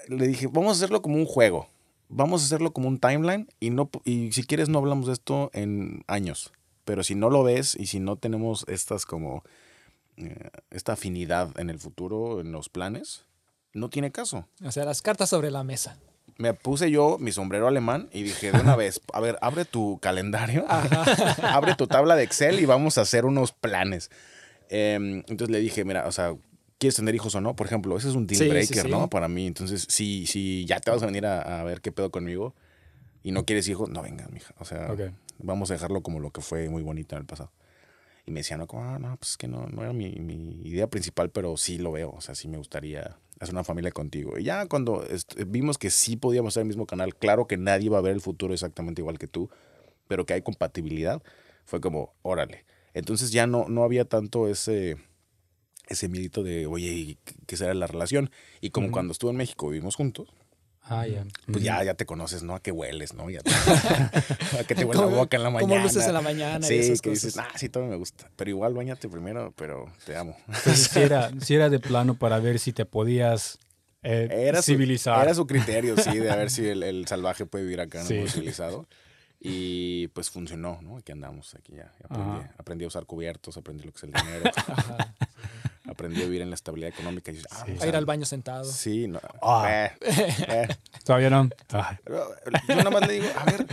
[0.07, 1.69] le dije, vamos a hacerlo como un juego,
[2.09, 5.49] vamos a hacerlo como un timeline y, no, y si quieres no hablamos de esto
[5.53, 6.51] en años.
[6.85, 9.43] Pero si no lo ves y si no tenemos estas como,
[10.15, 13.25] eh, esta afinidad en el futuro, en los planes,
[13.73, 15.97] no tiene caso O sea, las cartas sobre la mesa.
[16.37, 19.99] me puse yo mi sombrero alemán y dije de una vez, a ver, abre tu
[19.99, 20.65] calendario,
[21.43, 24.09] abre tu tabla de Excel y vamos a hacer unos planes.
[24.69, 26.35] Em, entonces le dije, mira, o sea,
[26.77, 27.55] ¿quieres tener hijos o no?
[27.55, 28.89] Por ejemplo, ese es un deal Sí, breaker, sí.
[28.89, 29.09] ¿no?
[29.09, 29.47] Para mí.
[29.47, 32.53] Entonces, si, si ya te vas a venir a, a ver qué pedo conmigo
[33.23, 34.53] y no quieres hijos, no vengas, mija.
[34.59, 34.95] O sea,
[35.39, 37.51] vamos a dejarlo como lo que fue muy bonito en el pasado.
[38.25, 40.61] Y me decía, no, como, ah, no, pues es que no, no era mi, mi
[40.67, 42.11] idea principal, pero sí lo veo.
[42.11, 44.37] O sea, sí me gustaría hacer una familia contigo.
[44.37, 45.05] Y ya cuando
[45.47, 48.21] vimos que sí podíamos ser el mismo canal, claro que nadie va a ver el
[48.21, 49.49] futuro exactamente igual que tú,
[50.07, 51.21] pero que hay compatibilidad,
[51.65, 52.65] fue como, órale.
[52.93, 54.97] Entonces ya no, no había tanto ese,
[55.87, 58.29] ese miedito de, oye, ¿y ¿qué- ¿qué será la relación?
[58.61, 60.27] Y como cuando estuve en México vivimos juntos,
[60.89, 61.25] Ah, ya.
[61.51, 62.55] pues ya, ya te conoces, ¿no?
[62.55, 63.29] A qué hueles, ¿no?
[63.29, 63.51] Ya te-
[64.59, 65.73] a que te huele la boca en la mañana.
[65.73, 67.23] Cómo luces en la mañana y Sí, esas que cosas.
[67.23, 68.29] dices, ah, sí, todo me gusta.
[68.37, 70.37] Pero igual bañate primero, pero te amo.
[70.47, 73.59] Entonces, sí era, sí era de plano para ver si te podías
[74.03, 75.21] eh, Era su, civilizar.
[75.23, 78.17] era su criterio, sí, de a ver si el, el salvaje puede vivir acá Sí.
[78.19, 78.87] un civilizado.
[79.39, 80.97] Y pues funcionó, ¿no?
[80.97, 81.91] Aquí andamos, aquí ya.
[82.05, 85.13] Aprendí, aprendí a usar cubiertos, aprendí lo que es el dinero, Ajá.
[85.87, 87.31] Aprendí a vivir en la estabilidad económica.
[87.31, 87.71] Y dices, ah, Sí.
[87.71, 88.65] o A sea, ir al baño sentado.
[88.65, 89.19] Sí, no.
[89.41, 89.67] Ah.
[89.69, 89.91] eh,
[90.47, 90.67] eh.
[91.03, 91.49] Todavía no.
[91.71, 91.97] Ah,
[92.67, 93.65] Yo nada más le digo, a ver,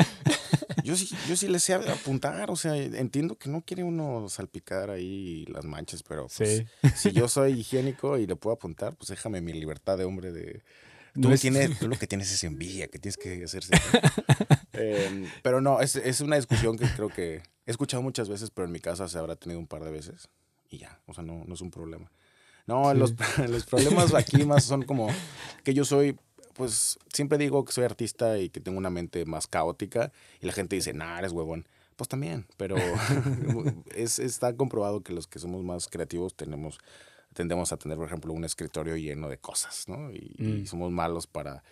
[0.83, 4.90] yo sí, yo sí le sé apuntar, o sea, entiendo que no quiere uno salpicar
[4.90, 6.66] ahí las manchas, pero pues, Sí.
[6.94, 10.62] si yo soy higiénico y le puedo apuntar, pues déjame mi libertad de hombre de...
[11.14, 13.72] Tú, No es- tienes, tú lo que tienes es envidia, que tienes que hacerse...
[14.72, 18.66] Em, pero no, es, es una discusión que creo que he escuchado muchas veces, pero
[18.66, 20.29] en mi casa se habrá tenido un par de veces
[20.74, 22.10] y ya, o sea, no, no es un problema.
[22.66, 22.98] No, Sí.
[22.98, 23.14] los,
[23.48, 25.08] los problemas aquí más son como
[25.64, 26.16] que yo soy,
[26.54, 30.52] pues siempre digo que soy artista y que tengo una mente más caótica y la
[30.52, 31.66] gente dice, nah, eres huevón.
[31.96, 32.76] Pues también, pero
[33.94, 36.78] es, está comprobado que los que somos más creativos tenemos,
[37.34, 40.10] tendemos a tener, por ejemplo, un escritorio lleno de cosas, ¿no?
[40.10, 40.66] Y, y Mm.
[40.66, 41.62] somos malos para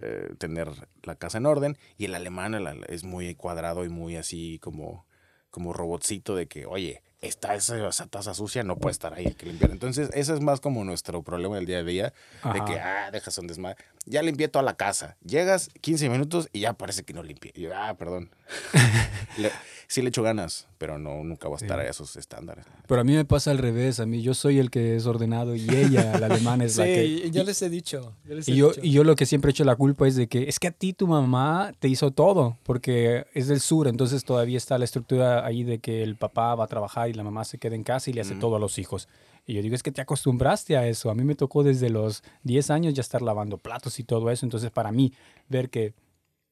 [0.00, 0.68] eh, tener
[1.04, 1.78] la casa en orden.
[1.96, 5.06] Y el alemán el es muy cuadrado y muy así como,
[5.50, 9.34] como robotcito de que, oye, está esa, esa taza sucia, no puede estar ahí, hay
[9.34, 9.70] que limpiar.
[9.70, 12.64] Entonces, ese es más como nuestro problema del día a día, de Ajá.
[12.64, 13.76] que, ah, dejas un desmadre.
[14.04, 15.16] Ya limpié toda la casa.
[15.24, 17.52] Llegas 15 minutos y ya parece que no limpié.
[17.54, 18.30] Y yo, ah, perdón.
[19.38, 19.52] Le-
[19.86, 21.86] sí le echo ganas, pero no, nunca voy a estar Sí.
[21.86, 22.64] a esos estándares.
[22.88, 25.54] Pero a mí me pasa al revés, a mí yo soy el que es ordenado
[25.54, 27.20] y ella, la alemana, es la que...
[27.24, 28.16] Sí, yo les he dicho.
[28.24, 28.80] yo les he Y yo, dicho.
[28.82, 30.72] y yo lo que siempre he hecho la culpa es de que es que a
[30.72, 35.46] ti tu mamá te hizo todo, porque es del sur, entonces todavía está la estructura
[35.46, 38.10] ahí de que el papá va a trabajar y la mamá se queda en casa
[38.10, 38.40] y le hace Mm.
[38.40, 39.08] todo a los hijos.
[39.46, 41.10] Y yo digo, es que te acostumbraste a eso.
[41.10, 44.44] A mí me tocó desde los 10 años ya estar lavando platos y todo eso.
[44.46, 45.12] Entonces, para mí,
[45.48, 45.94] ver que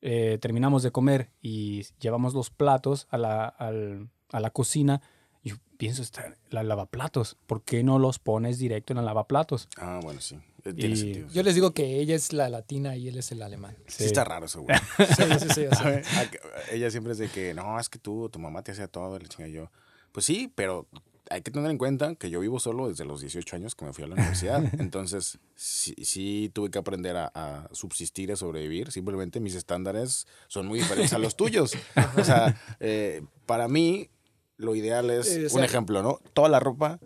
[0.02, 5.02] eh, terminamos de comer y llevamos los platos a la, al- a la cocina,
[5.44, 7.36] yo pienso, está la lavaplatos.
[7.46, 9.68] ¿Por qué no los pones directo en la lavaplatos?
[9.76, 10.36] Ah, bueno, sí.
[10.64, 11.28] Eh, Tiene Y- sentido.
[11.32, 13.76] Yo les digo que ella es la latina y él es el alemán.
[13.86, 14.76] Sí, está raro eso, güey.
[15.16, 15.64] Sí, sí, sí.
[16.72, 19.20] Ella siempre es de que, no, es que tú, tu mamá te hacía todo, y
[19.20, 19.70] la chinga yo.
[20.12, 20.86] Pues sí, pero
[21.30, 23.92] hay que tener en cuenta que yo vivo solo desde los 18 años que me
[23.92, 24.62] fui a la universidad.
[24.80, 28.90] Entonces, sí, sí tuve que aprender a, a subsistir, a sobrevivir.
[28.90, 31.72] Simplemente mis estándares son muy diferentes a los tuyos.
[32.16, 34.10] O sea, eh, para mí,
[34.56, 36.18] lo ideal es, Eh, o un ejemplo, ¿no?
[36.34, 36.98] Toda la ropa,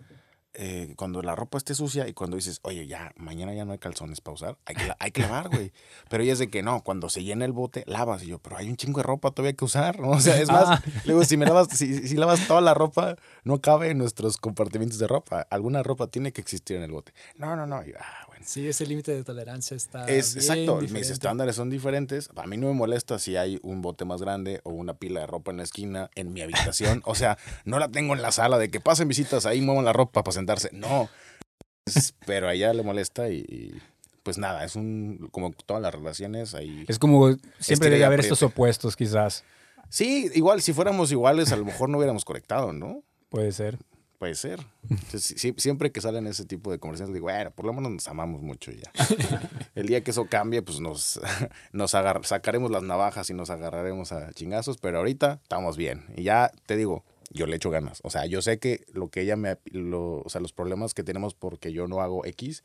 [0.57, 3.77] eh, cuando la ropa esté sucia y cuando dices, oye, ya, mañana ya no hay
[3.77, 5.71] calzones para usar, hay que, hay que lavar, güey.
[6.09, 8.23] Pero ella es de que no, cuando se llena el bote, lavas.
[8.23, 10.09] Y yo, pero hay un chingo de ropa todavía que usar, ¿no?
[10.09, 10.81] O sea, es más, Ah.
[11.05, 14.97] luego si me lavas, si, si lavas toda la ropa, no cabe en nuestros compartimentos
[14.99, 15.45] de ropa.
[15.49, 17.13] Alguna ropa tiene que existir en el bote.
[17.37, 17.83] No, no, no.
[17.83, 18.24] Y yo, ah.
[18.45, 20.05] Sí, ese límite de tolerancia está.
[20.05, 22.29] Es bien exacto, mis estándares son diferentes.
[22.35, 25.27] A mí no me molesta si hay un bote más grande o una pila de
[25.27, 27.01] ropa en la esquina en mi habitación.
[27.05, 29.93] O sea, no la tengo en la sala de que pasen visitas ahí, muevan la
[29.93, 30.69] ropa para sentarse.
[30.71, 31.09] No.
[32.25, 33.81] Pero a ella le molesta y, y,
[34.23, 36.85] pues nada, es un como todas las relaciones ahí.
[36.87, 39.43] Es como siempre debe haber estos opuestos, quizás.
[39.89, 43.03] Sí, igual si fuéramos iguales a lo mejor no hubiéramos conectado, ¿no?
[43.29, 43.77] Puede ser.
[44.19, 44.59] Puede ser.
[44.89, 48.41] Entonces, siempre que salen ese tipo de conversaciones, digo, bueno, por lo menos nos amamos
[48.41, 48.91] mucho y ya.
[49.75, 51.19] El día que eso cambie, pues nos,
[51.73, 56.05] nos sacaremos las navajas y nos agarraremos a chingazos, pero ahorita estamos bien.
[56.15, 57.99] Y ya te digo, yo le echo ganas.
[58.03, 59.57] O sea, yo sé que lo que ella me.
[59.65, 62.63] Lo, o sea, los problemas que tenemos porque yo no hago X,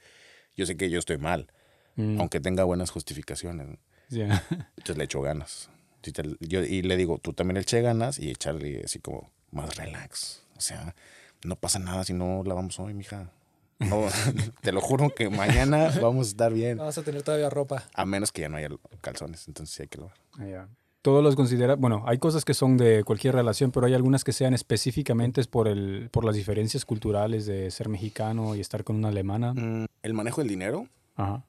[0.56, 1.50] yo sé que yo estoy mal,
[1.96, 3.76] Mm, aunque tenga buenas justificaciones.
[4.08, 4.44] ya.
[4.76, 5.68] Entonces le echo ganas.
[6.00, 9.76] Te- yo- y le digo, tú también le eché ganas y echarle así como más
[9.76, 10.44] relax.
[10.56, 10.94] O sea,
[11.44, 13.30] no pasa nada si no lavamos hoy, mija.
[13.78, 14.02] No,
[14.60, 16.78] te lo juro que mañana vamos a estar bien.
[16.78, 17.84] Vamos a tener todavía ropa.
[17.94, 18.68] A menos que ya no haya
[19.00, 20.14] calzones, entonces sí hay que lavar.
[20.38, 20.68] Ah.
[21.02, 24.32] Todos los considera, bueno, hay cosas que son de cualquier relación, pero hay algunas que
[24.32, 29.08] sean específicamente por el, por las diferencias culturales de ser mexicano y estar con una
[29.08, 29.54] alemana.
[29.54, 31.42] Mm, El manejo del dinero, Ajá.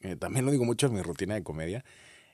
[0.00, 1.84] eh, también lo digo mucho en mi rutina de comedia.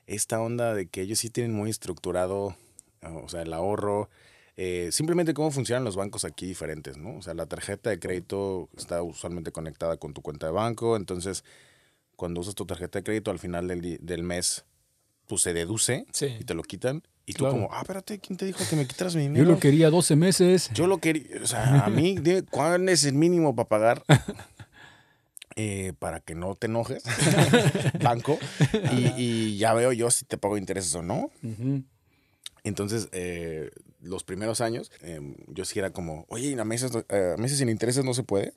[0.05, 2.55] Esta onda de que ellos sí tienen muy estructurado,
[3.01, 4.09] o sea, el ahorro,
[4.57, 7.17] eh, simplemente cómo funcionan los bancos aquí diferentes, ¿no?
[7.17, 11.43] O sea, la tarjeta de crédito está usualmente conectada con tu cuenta de banco, entonces
[12.15, 14.65] cuando usas tu tarjeta de crédito al final del, del mes,
[15.27, 16.35] pues se deduce Sí.
[16.39, 17.03] y te lo quitan.
[17.27, 17.53] Y tú Claro.
[17.55, 19.51] como, ah, espérate, ¿quién te dijo que me quitaras mi Yo dinero?
[19.51, 20.69] lo quería 12 meses.
[20.73, 24.03] Yo lo quería, o sea, a mí, dime, ¿cuál es el mínimo para pagar?
[25.59, 27.01] Eh, para que no te enojes,
[28.03, 28.37] banco,
[28.95, 31.31] y, y ya veo yo si te pago intereses o no.
[32.63, 33.71] Entonces, eh,
[34.07, 37.57] los primeros años, eh, yo sí era como, oye, ¿y a meses, eh, a meses
[37.59, 38.53] sin intereses no se puede?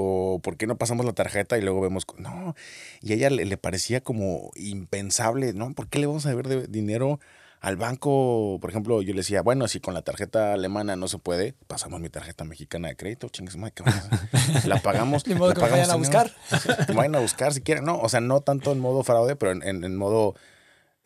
[0.00, 2.06] ¿O por qué no pasamos la tarjeta y luego vemos?
[2.18, 2.54] No,
[3.00, 5.72] y a ella le, le parecía como impensable, ¿no?
[5.74, 7.18] ¿Por qué le vamos a deber de dinero
[7.60, 8.58] al banco?
[8.60, 12.00] Por ejemplo, yo le decía, bueno, si con la tarjeta alemana no se puede, pasamos
[12.00, 14.68] mi tarjeta mexicana de crédito, chingues, madre, ¿qué vamos a hacer?
[14.68, 15.26] La pagamos.
[15.26, 16.32] La que me vayan a pagamos, buscar.
[16.94, 19.62] Vayan a buscar si quieren, no, o sea, no tanto en modo fraude, pero en,
[19.64, 20.36] en- en modo,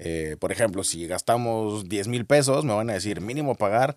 [0.04, 3.94] eh, por ejemplo, si gastamos 10 mil pesos, me van a decir mínimo pagar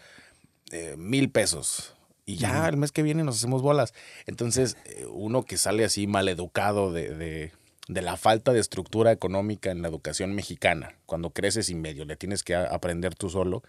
[0.71, 1.95] eh, mil pesos.
[2.27, 3.95] Y ya el mes que viene nos hacemos bolas.
[4.27, 7.51] Entonces, eh, uno que sale así maleducado de, de,
[7.87, 12.15] de la falta de estructura económica en la educación mexicana, cuando creces y medio le
[12.15, 13.63] tienes que aprender tú solo,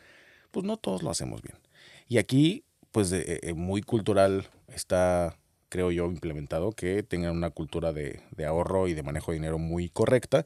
[0.51, 1.59] pues no todos lo hacemos bien.
[2.07, 3.15] Y aquí, pues
[3.55, 9.03] muy cultural está, creo yo, implementado que tengan una cultura de, de ahorro y de
[9.03, 10.45] manejo de dinero muy correcta.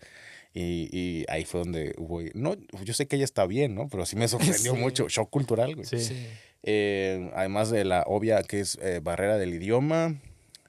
[0.52, 2.20] Y, y ahí fue donde hubo...
[2.34, 3.88] No, yo sé que ella está bien, ¿no?
[3.88, 4.78] Pero sí me sorprendió Sí.
[4.78, 5.08] mucho.
[5.08, 5.86] Shock cultural, güey.
[5.86, 6.00] Sí.
[6.00, 6.26] Sí.
[6.62, 10.20] Eh, además de la obvia que es eh, barrera del idioma,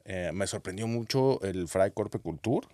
[0.06, 2.68] eh, me sorprendió mucho el Fray Corpe Culture.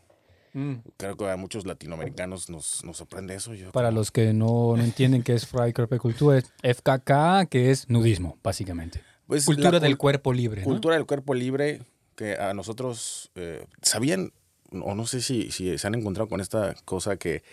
[0.54, 0.76] Mm.
[0.98, 3.54] Creo que a muchos latinoamericanos nos, nos sorprende eso.
[3.54, 7.90] Yo Para como- los que no, no entienden qué es Freikorpekultur, es FKK, que es
[7.90, 9.02] nudismo, básicamente.
[9.28, 10.62] Pues, Cultura del cuerpo libre.
[10.62, 10.66] ¿no?
[10.68, 11.82] Cultura del cuerpo libre
[12.16, 14.32] que a nosotros eh, sabían,
[14.72, 17.44] o no sé si, si se han encontrado con esta cosa que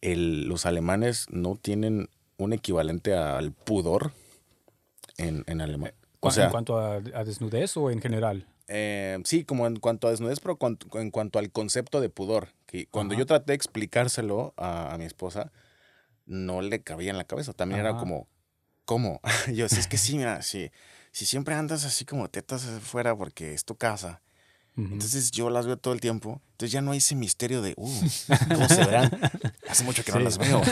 [0.00, 2.08] el- los alemanes no tienen
[2.38, 4.12] un equivalente al pudor.
[5.18, 5.92] en, en alemán.
[6.20, 8.46] O sea, ¿En cuanto a, a desnudez o en general?
[8.68, 10.56] eh, sí, como en cuanto a desnudez, pero
[10.94, 12.48] en cuanto al concepto de pudor.
[12.66, 13.20] Que cuando Ajá.
[13.20, 15.52] yo traté de explicárselo a, a mi esposa,
[16.26, 17.52] no le cabía en la cabeza.
[17.52, 18.26] También era como,
[18.84, 19.20] ¿cómo?
[19.52, 20.70] yo, sí, es que sí, mira, si,
[21.12, 24.20] si siempre andas así como tetas afuera porque es tu casa.
[24.74, 24.94] Ujú.
[24.94, 26.40] Entonces yo las veo todo el tiempo.
[26.52, 28.00] Entonces ya no hay ese misterio de, uh,
[28.54, 29.10] ¿cómo se verán?
[29.68, 30.24] Hace mucho que no Sí.
[30.24, 30.62] las veo.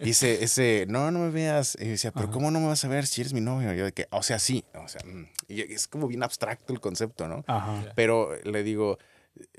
[0.00, 1.76] Y ese, ese, no, no me veas.
[1.78, 2.32] Y decía, pero Ajá.
[2.32, 3.72] ¿cómo no me vas a ver si eres mi novio?
[3.74, 4.64] Yo de que, o sea, sí.
[4.74, 7.44] O sea, mm, y es como bien abstracto el concepto, ¿no?
[7.46, 7.92] Ajá.
[7.94, 8.98] Pero le digo,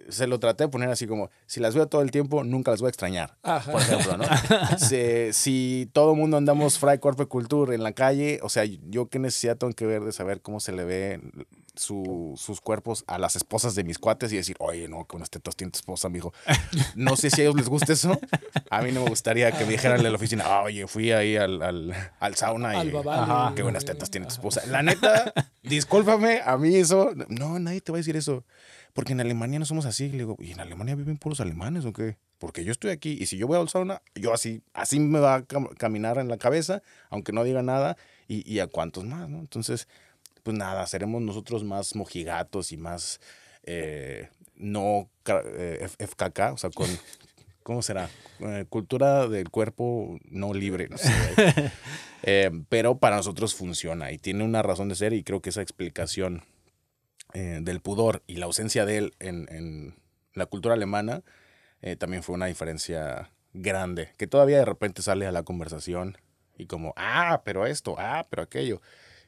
[0.09, 2.79] se lo traté de poner así como, si las veo todo el tiempo, nunca las
[2.81, 3.37] voy a extrañar.
[3.43, 3.71] Ajá.
[3.71, 4.25] Por ejemplo, ¿no?
[4.77, 9.07] Si, si todo el mundo andamos fry cuerpo culture en la calle, o sea, yo
[9.09, 11.21] qué necesidad tengo que ver de saber cómo se le ve
[11.75, 15.55] su- sus cuerpos a las esposas de mis cuates y decir, oye, no, unas tetas
[15.55, 16.31] tiene tu esposa, mijo.
[16.95, 18.19] No sé si a ellos les gusta eso.
[18.69, 21.35] A mí no me gustaría que me dijeran en la oficina, "Ah, oye, fui ahí
[21.35, 23.21] al, al, al sauna y Al babale.
[23.23, 23.53] Ajá.
[23.55, 24.61] qué buenas tetas tiene tu esposa.
[24.67, 28.43] La neta, discúlpame, a mí eso, no, nadie te va a decir eso.
[28.93, 30.09] Porque en Alemania no somos así.
[30.09, 32.17] Le digo, ¿y en Alemania viven puros alemanes o qué?
[32.37, 35.35] Porque yo estoy aquí y si yo voy al sauna, yo así, así me va
[35.35, 39.29] a cam- caminar en la cabeza, aunque no diga nada, y, y a cuantos más,
[39.29, 39.39] ¿no?
[39.39, 39.87] Entonces,
[40.43, 43.21] pues nada, seremos nosotros más mojigatos y más
[43.63, 46.87] eh, no eh, FKK, o sea, con,
[47.63, 48.09] ¿cómo será?
[48.41, 51.11] Eh, cultura del cuerpo no libre, no sé.
[52.25, 55.61] Eh, pero para nosotros funciona y tiene una razón de ser y creo que esa
[55.61, 56.41] explicación
[57.33, 59.95] eh, del pudor y la ausencia de él en, en
[60.33, 61.23] la cultura alemana
[61.81, 66.17] eh, también fue una diferencia grande, que todavía de repente sale a la conversación
[66.57, 68.81] y como, ah, pero esto, ah, pero aquello.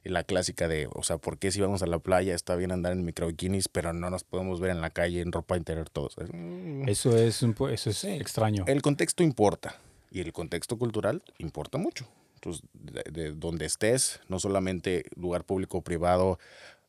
[0.04, 2.72] Y la clásica de, o sea, ¿por qué si vamos a la playa está bien
[2.72, 5.90] andar en micro bikinis, pero no nos podemos ver en la calle en ropa interior
[5.90, 6.16] todos?
[6.32, 6.88] Mm.
[6.88, 8.10] Eso es, un eso es Sí.
[8.10, 8.66] extraño.
[8.68, 9.76] El contexto importa
[10.12, 12.08] y el contexto cultural importa mucho.
[12.36, 16.38] Entonces, de, de donde estés, no solamente lugar público o privado,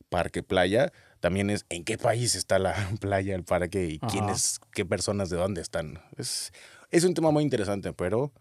[0.09, 4.07] parque, playa, también es en qué país está la playa, el parque y Ajá.
[4.11, 5.99] quiénes, qué personas de dónde están.
[6.17, 6.51] Es,
[6.91, 8.31] es un tema muy interesante, pero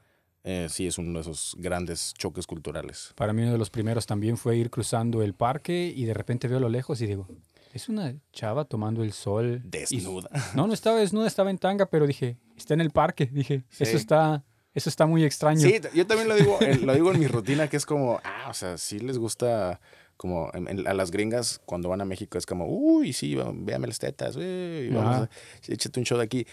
[0.45, 3.13] eh, sí es uno de esos grandes choques culturales.
[3.17, 6.47] Para mí uno de los primeros también fue ir cruzando el parque y de repente
[6.49, 7.27] veo a lo lejos y digo,
[7.73, 9.61] es una chava tomando el sol.
[9.65, 10.31] y- Desnuda.
[10.55, 13.27] no, no estaba desnuda, estaba en tanga, pero dije, está en el parque.
[13.27, 13.83] Dije, Sí.
[13.85, 15.61] eso está, eso está muy extraño.
[15.61, 18.47] Sí, yo también lo digo, en- lo digo en mi rutina, que es como, ah,
[18.49, 19.81] o sea, sí les gusta,
[20.17, 23.87] como en- en- a las gringas cuando van a México es como, uy, sí, véame
[23.87, 25.31] las tetas, uy, vamos a-
[25.69, 26.47] échate un show de aquí.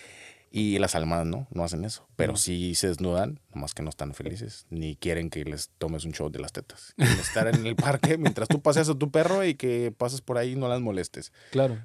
[0.55, 4.13] Y las almas no, no hacen eso, pero sí se desnudan, nomás que no están
[4.13, 6.93] felices, ni quieren que les tomes un show de las tetas.
[6.97, 10.37] Quieren estar en el parque mientras tú paseas a tu perro y que pases por
[10.37, 11.31] ahí y no las molestes.
[11.49, 11.79] Claro.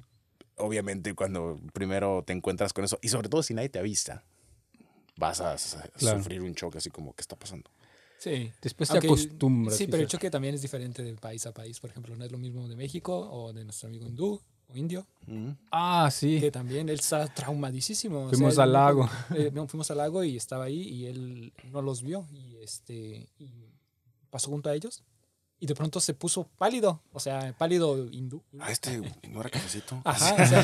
[0.55, 4.23] Obviamente cuando primero te encuentras con eso, y sobre todo si nadie te avisa,
[5.17, 5.55] vas a,
[5.97, 6.19] Claro.
[6.19, 7.71] sufrir un choque así como, ¿qué está pasando?
[8.19, 8.51] Sí.
[8.61, 9.77] Después te Aunque- acostumbras.
[9.77, 11.79] Sí, pero el choque también es diferente de país a país.
[11.79, 14.39] Por ejemplo, no es lo mismo de México o de nuestro amigo hindú
[14.71, 15.07] o indio,
[15.71, 16.39] Ah, sí.
[16.39, 18.25] que también él está traumadísimo.
[18.25, 19.09] o Fuimos él al no- lago.
[19.35, 23.27] eh, no, fuimos al lago y estaba ahí y él no los vio y este
[23.39, 23.49] y
[24.29, 25.01] pasó junto a ellos
[25.59, 28.41] y de pronto se puso pálido, o sea, pálido hindú.
[28.59, 28.97] Ah, este
[29.29, 30.01] no era cafecito.
[30.05, 30.61] Ajá, o sea,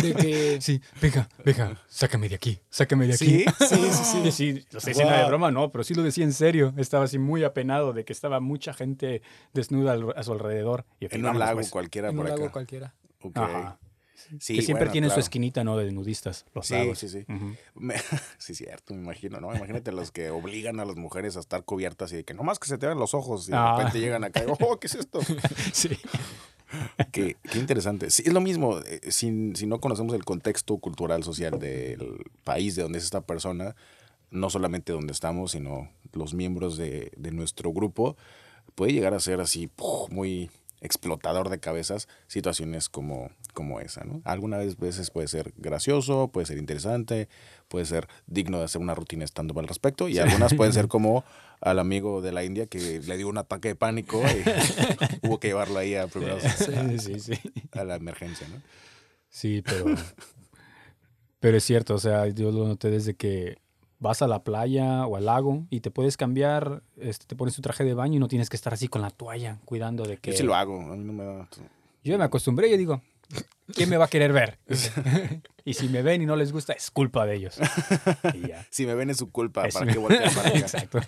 [0.00, 3.26] de que Sí, venga, venga, sácame de aquí, sácame de aquí.
[3.26, 3.44] ¿Sí?
[3.68, 4.32] sí, sí, sí.
[4.32, 6.72] sí lo estoy diciendo de broma, no, pero sí lo decía en serio.
[6.76, 9.22] Estaba así muy apenado de que estaba mucha gente
[9.52, 10.84] desnuda a su alrededor.
[11.00, 11.70] Y En un lago pues.
[11.70, 12.52] cualquiera en por un lago acá.
[12.52, 12.94] cualquiera.
[13.22, 13.36] Ok.
[13.36, 13.78] Ajá.
[14.40, 15.76] Sí, que siempre bueno, tienen su esquinita, ¿no?
[15.76, 16.98] De nudistas, los Sí, lagos.
[16.98, 17.24] sí, sí.
[17.74, 17.94] Me-
[18.38, 19.54] sí, cierto, me imagino, ¿no?
[19.54, 22.68] Imagínate los que obligan a las mujeres a estar cubiertas y de que nomás que
[22.68, 23.76] se te vean los ojos y de Ah.
[23.78, 25.20] repente llegan acá y, oh, ¿qué es esto?
[25.72, 25.90] Sí.
[27.12, 28.10] qué, qué interesante.
[28.10, 32.74] Sí, es lo mismo, eh, si, si no conocemos el contexto cultural, social del país
[32.76, 33.76] de donde es esta persona,
[34.30, 38.16] no solamente donde estamos, sino los miembros de, de nuestro grupo,
[38.74, 40.10] puede llegar a ser así ¡puf!
[40.10, 40.50] muy
[40.80, 44.20] explotador de cabezas situaciones como, como esa, ¿no?
[44.24, 47.28] Algunas vez- veces puede ser gracioso, puede ser interesante,
[47.68, 51.24] puede ser digno de hacer una rutina estando al respecto y algunas pueden ser como
[51.60, 55.48] al amigo de la India que le dio un ataque de pánico y hubo que
[55.48, 57.32] llevarlo ahí a primeros Sí, sí, sí.
[57.72, 58.60] a la emergencia, ¿no?
[59.30, 59.86] Sí, pero.
[61.40, 63.56] pero es cierto, o sea, yo lo noté desde que
[63.98, 67.62] vas a la playa o al lago y te puedes cambiar, este, te pones tu
[67.62, 70.32] traje de baño y no tienes que estar así con la toalla cuidando de que.
[70.32, 71.48] Yo sí lo hago, a mí no me da...
[72.04, 73.02] Yo me acostumbré, yo digo,
[73.74, 74.58] ¿quién me va a querer ver?
[75.64, 77.58] y si me ven y no les gusta, es culpa de ellos.
[78.34, 78.64] Y ya.
[78.70, 80.58] Si me ven es su culpa, Es ¿para mi- qué voltear para acá?
[80.58, 81.00] Exacto.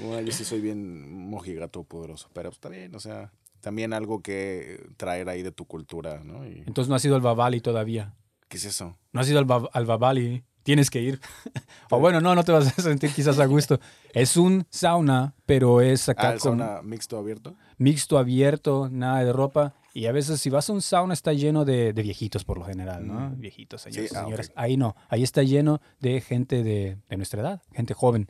[0.00, 3.30] Bueno, yo sí soy bien mojigato poderoso, pero está bien, o sea,
[3.60, 6.46] también algo que traer ahí de tu cultura, ¿no?
[6.46, 8.14] Y, Entonces no has ido al Babali todavía.
[8.48, 8.96] ¿Qué es eso?
[9.12, 10.44] No has ido al, Ba- al Babali.
[10.66, 11.20] Tienes que ir.
[11.90, 13.80] o bueno, no, no te vas a sentir quizás a gusto.
[14.12, 17.54] Es un sauna, pero es acá Ah, con sauna mixto abierto.
[17.78, 19.74] mixto, abierto, nada de ropa.
[19.94, 22.64] Y a veces si vas a un sauna está lleno de, de viejitos por lo
[22.66, 23.30] general, ¿no?
[23.30, 23.40] Mm.
[23.40, 24.52] Viejitos, señores, Sí, ah, señoras.
[24.56, 28.28] Ahí no, ahí está lleno de gente de, de nuestra edad, gente joven.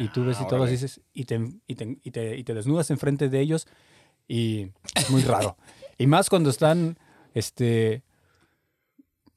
[0.00, 2.54] Y tú ves y Ah, todos dices, y te, y, te, y, te, y te
[2.54, 3.66] desnudas enfrente de ellos
[4.26, 5.56] y es muy raro.
[5.98, 6.98] y más cuando están,
[7.34, 8.02] este,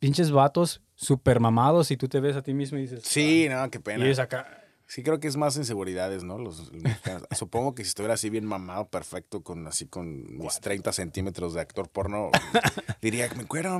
[0.01, 3.69] pinches vatos super mamados y tú te ves a ti mismo y dices, Sí, no,
[3.69, 4.05] qué pena.
[4.05, 4.57] y es acá.
[4.87, 6.37] Sí, creo que es más inseguridades, ¿no?
[6.37, 6.69] Los.
[7.31, 11.61] Supongo que si estuviera así bien mamado, perfecto, con así con mis 30 centímetros de
[11.61, 12.29] actor porno,
[13.01, 13.79] diría que me cuero,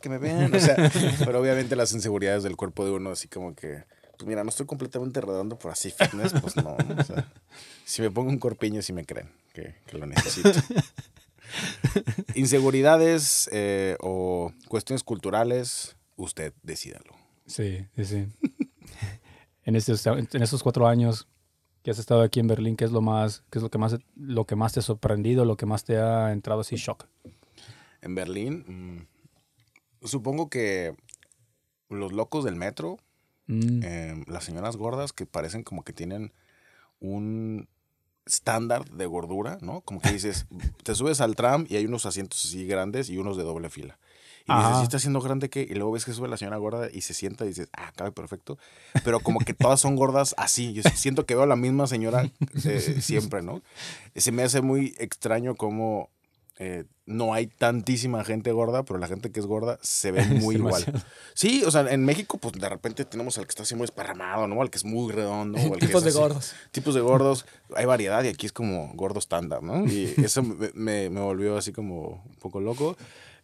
[0.00, 0.54] que me vean.
[0.54, 0.76] O sea,
[1.26, 3.82] pero obviamente las inseguridades del cuerpo de uno, así como que,
[4.16, 6.76] pues mira, no estoy completamente redondo, pero así fitness, pues no.
[6.78, 7.00] ¿no?
[7.00, 7.30] O sea,
[7.84, 10.52] si me pongo un corpiño, sí me creen que, que lo necesito.
[12.34, 17.14] Inseguridades eh, o cuestiones culturales, usted decídalo.
[17.46, 18.26] Sí, sí, sí.
[19.64, 21.28] en, estos, en esos cuatro años
[21.82, 23.96] que has estado aquí en Berlín, ¿qué es lo más, qué es lo que más,
[24.16, 27.06] lo que más te ha sorprendido, lo que más te ha entrado así shock?
[28.02, 29.06] En Berlín,
[30.00, 30.96] mm, supongo que
[31.88, 32.98] los locos del metro,
[33.46, 36.32] Mm, eh, las señoras gordas que parecen como que tienen
[36.98, 37.68] un
[38.26, 39.80] estándar de gordura, ¿no?
[39.82, 40.46] Como que dices,
[40.82, 43.98] te subes al tram y hay unos asientos así grandes y unos de doble fila.
[44.48, 44.76] Y dices.
[44.76, 45.66] ¿sí está haciendo grande qué?
[45.68, 48.12] Y luego ves que sube la señora gorda y se sienta y dices, ah, cabe
[48.12, 48.58] perfecto.
[49.04, 50.72] Pero como que todas son gordas así.
[50.72, 52.30] Yo siento que veo a la misma señora
[52.64, 53.60] eh, siempre, ¿no?
[54.14, 56.10] Se me hace muy extraño cómo
[56.58, 60.56] eh, no hay tantísima gente gorda, pero la gente que es gorda se ve muy
[60.56, 60.84] igual.
[61.34, 64.46] Sí, o sea, en México, pues de repente tenemos al que está así muy esparramado,
[64.48, 64.60] ¿no?
[64.62, 65.58] Al que es muy redondo.
[65.58, 66.18] o al que Tipos es de así.
[66.18, 66.54] gordos.
[66.72, 67.46] Tipos de gordos.
[67.74, 69.86] Hay variedad y aquí es como gordo estándar, ¿no?
[69.86, 72.96] Y eso me, me- me volvió así como un poco loco.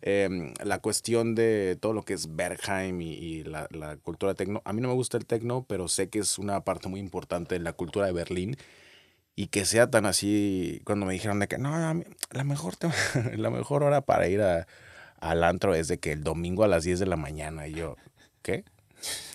[0.05, 4.61] Eh, la cuestión de todo lo que es Bergheim y, y la, la cultura tecno.
[4.65, 7.55] A mí no me gusta el tecno, pero sé que es una parte muy importante
[7.55, 8.57] en la cultura de Berlín.
[9.35, 11.70] Y que sea tan así, cuando me dijeron de que no,
[12.30, 12.89] la mejor, te-
[13.37, 14.66] la mejor hora para ir a,
[15.20, 17.66] al antro es de que el domingo a las 10 de la mañana.
[17.66, 17.97] Y yo,
[18.43, 18.64] ¿qué?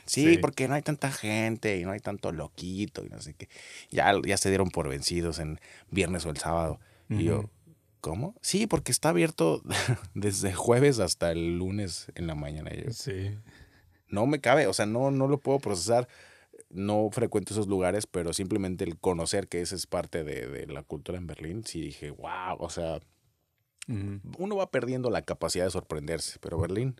[0.05, 0.37] Sí, Sí.
[0.37, 3.49] porque no hay tanta gente y no hay tanto loquito y no sé qué.
[3.91, 5.59] Ya, ya se dieron por vencidos en
[5.91, 6.79] viernes o el sábado.
[7.09, 7.49] Y yo.
[7.99, 8.35] ¿cómo?
[8.41, 9.61] Sí, porque está abierto
[10.13, 12.69] desde jueves hasta el lunes en la mañana.
[12.73, 13.35] Y yo, sí.
[14.07, 16.07] no me cabe, o sea, no, no lo puedo procesar.
[16.69, 20.83] No frecuento esos lugares, pero simplemente el conocer que esa es parte de, de la
[20.83, 22.99] cultura en Berlín, sí dije, wow, o sea,
[24.37, 26.99] uno va perdiendo la capacidad de sorprenderse, pero Berlín,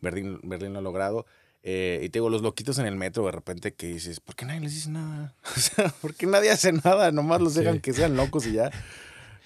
[0.00, 1.26] Berlín, Berlín lo ha logrado.
[1.64, 4.44] Eh, y te digo, los loquitos en el metro de repente que dices, ¿por qué
[4.44, 5.34] nadie les dice nada?
[5.56, 7.10] O sea, ¿por qué nadie hace nada?
[7.12, 7.80] Nomás los dejan Sí.
[7.80, 8.70] que sean locos y ya.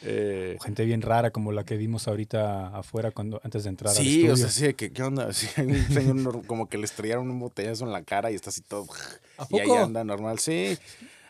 [0.02, 3.96] Eh, Gente bien rara como la que vimos ahorita afuera cuando, antes de entrar al
[3.96, 4.32] sí, estudio.
[4.34, 5.32] o sea, sí, de que, ¿qué onda?
[5.32, 8.34] Sí, hay un señor nor- como que le estrellaron un botellazo en la cara y
[8.34, 8.86] está así todo.
[9.38, 10.76] ¿A Y ahí anda normal, sí.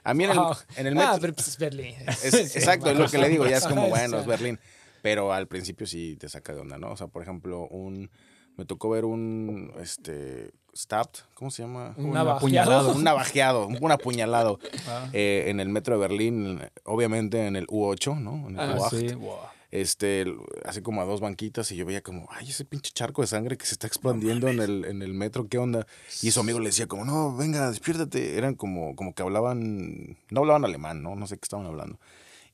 [0.02, 0.52] A mí en el, Wow.
[0.76, 1.10] en el metro.
[1.14, 1.94] Ah, pero pues es Berlín.
[2.24, 4.58] Es- exacto, es lo que le digo, ya es como, bueno, es Berlín.
[5.02, 6.90] Pero al principio sí te saca de onda, ¿no?
[6.90, 8.10] O sea, por ejemplo, un.
[8.56, 9.72] Me tocó ver un.
[9.80, 10.50] Este.
[10.77, 11.95] Stabbed, ¿cómo se llama?
[11.97, 12.93] Un apuñalado.
[12.95, 18.18] Un navajeado, un apuñalado Ah, eh, en el metro de Berlín, obviamente en el U8,
[18.20, 18.49] ¿no?
[18.49, 18.91] En el Ah, U8.
[19.09, 19.37] sí, wow.
[19.72, 20.24] Este,
[20.64, 23.57] así como a dos banquitas y yo veía como, ay, ese pinche charco de sangre
[23.59, 25.87] que se está expandiendo en el, en el metro, ¿qué onda?
[26.22, 28.39] Y su amigo le decía como, no, venga, despiértate.
[28.39, 31.16] Eran como, como que hablaban, no hablaban alemán, ¿no?
[31.16, 31.99] No sé qué estaban hablando.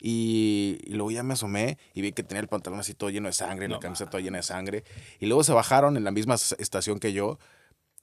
[0.00, 3.28] Y, y luego ya me asomé y vi que tenía el pantalón así todo lleno
[3.28, 4.82] de sangre, la No camisa toda llena de sangre.
[5.20, 7.38] Y luego se bajaron en la misma estación que yo.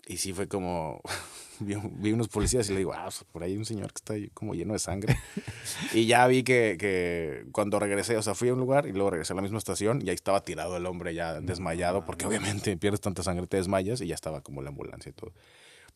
[0.10, 1.02] Y sí fue como,
[1.60, 4.00] vi, vi unos policías y le digo, ah, pues, por ahí hay un señor que
[4.00, 5.16] está como lleno de sangre.
[5.94, 9.12] y ya vi que, que cuando regresé, o sea, fui a un lugar y luego
[9.12, 12.76] regresé a la misma estación y ahí estaba tirado el hombre ya desmayado, porque obviamente
[12.76, 15.32] pierdes tanta sangre, te desmayas y ya estaba como la ambulancia y todo.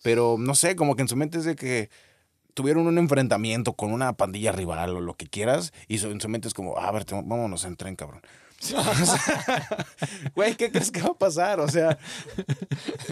[0.04, 1.90] Pero no sé, como que en su mente es de que
[2.54, 6.48] tuvieron un enfrentamiento con una pandilla rival o lo que quieras y en su mente
[6.48, 8.22] es como, "Ah, a ver, te- vámonos en tren, cabrón.
[10.36, 11.60] Güey, ¿qué crees que va a pasar?
[11.60, 11.98] O sea,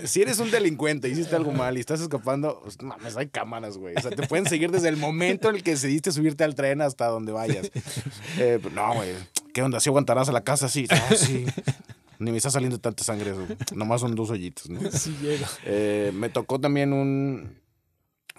[0.06, 3.96] si eres un delincuente, hiciste algo mal y estás escapando, pues, mames, hay cámaras, güey.
[3.96, 6.82] O sea, te pueden seguir desde el momento en el que decidiste subirte al tren
[6.82, 7.72] hasta donde vayas.
[8.38, 9.14] Eh, pero no, güey.
[9.54, 9.80] ¿Qué onda?
[9.80, 10.70] ¿Sí aguantarás a la casa?
[10.70, 10.88] Sí.
[10.90, 11.46] No, sí.
[12.20, 13.34] Ni me está saliendo tanta sangre.
[13.34, 13.48] güey.
[13.74, 14.80] Nomás son dos hoyitos, ¿no?
[14.92, 15.46] Sí llego.
[15.66, 17.58] Eh, me tocó también un,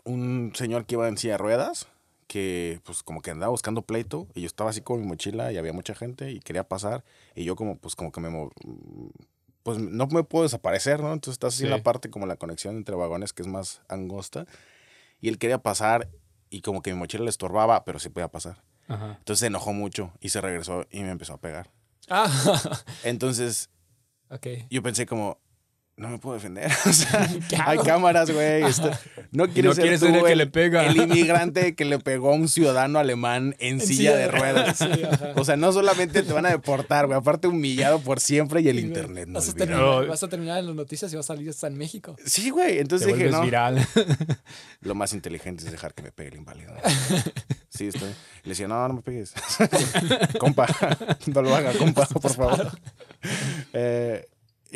[0.05, 1.89] un señor que iba en silla de ruedas,
[2.33, 5.59] que pues como que andaba buscando pleito, y yo estaba así con mi mochila y
[5.59, 7.05] había mucha gente y quería pasar,
[7.35, 8.49] y yo como pues como que me...
[9.63, 11.13] Pues no me puedo desaparecer, ¿no?
[11.13, 11.77] Entonces estás así en Sí.
[11.77, 14.47] la parte como la conexión entre vagones que es más angosta,
[15.21, 16.09] y él quería pasar
[16.49, 18.63] y como que mi mochila le estorbaba, pero sí podía pasar.
[18.89, 19.17] Ajá.
[19.19, 21.71] Entonces se enojó mucho y se regresó y me empezó a pegar.
[22.09, 22.29] Ah,
[23.05, 23.69] Entonces
[24.31, 24.47] ok.
[24.71, 25.39] yo pensé como,
[25.97, 26.71] no me puedo defender.
[26.87, 27.29] O sea,
[27.67, 28.63] hay cámaras, güey.
[28.65, 28.91] esto-
[29.31, 30.87] no quieres no ser quieres tú ser el que el, le pega.
[30.87, 34.79] el inmigrante que le pegó a un ciudadano alemán en, En silla, de ruedas.
[34.83, 35.03] Sí.
[35.37, 38.79] O sea, no solamente te van a deportar, güey, aparte humillado por siempre y el
[38.79, 39.29] Sí, internet.
[39.29, 40.07] No vas, a terminar, No.
[40.07, 42.17] vas a terminar en las noticias y vas a salir hasta en México.
[42.25, 42.75] Sí, güey.
[42.75, 43.43] Te Entonces dije, no.
[43.43, 43.87] viral.
[44.81, 46.73] Lo más inteligente es dejar que me pegue el inválido.
[47.69, 48.11] Sí, estoy.
[48.43, 49.33] Le decía, no, no me pegues.
[50.39, 50.67] compa,
[51.27, 52.71] no lo haga, compa, por favor.
[53.73, 54.27] Eh,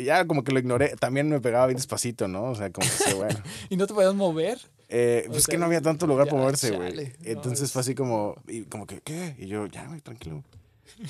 [0.03, 0.95] ya como que lo ignoré.
[0.99, 2.43] También me pegaba bien despacito, ¿no?
[2.51, 3.39] O sea, como que bueno.
[3.69, 4.59] Y no te podías mover.
[4.89, 6.93] Eh, pues sea, que no había tanto lugar para moverse, güey.
[6.95, 9.35] no, Entonces es- fue así como, y como que, ¿qué?
[9.37, 10.43] Y yo, ya, güey, tranquilo.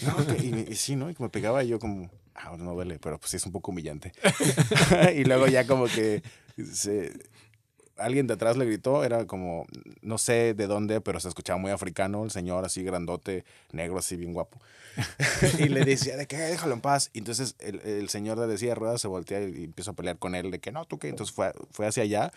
[0.02, 1.10] No, que- y, y sí, ¿no?
[1.10, 3.52] Y que me pegaba y yo como, ah, no duele, pero pues sí es un
[3.52, 4.14] poco humillante.
[5.16, 6.24] y luego ya como que
[6.74, 7.14] se,
[7.98, 9.66] alguien de atrás le gritó, era como,
[10.02, 14.16] no sé de dónde, pero se escuchaba muy africano, el señor así grandote, negro, así
[14.16, 14.60] bien guapo.
[15.60, 17.10] y le decía, de que déjalo en paz.
[17.14, 20.36] Y entonces el, el señor de decía ruedas se voltea y, empieza a pelear con
[20.36, 21.10] él, de que no, tú qué.
[21.10, 22.32] Entonces fue, fue hacia allá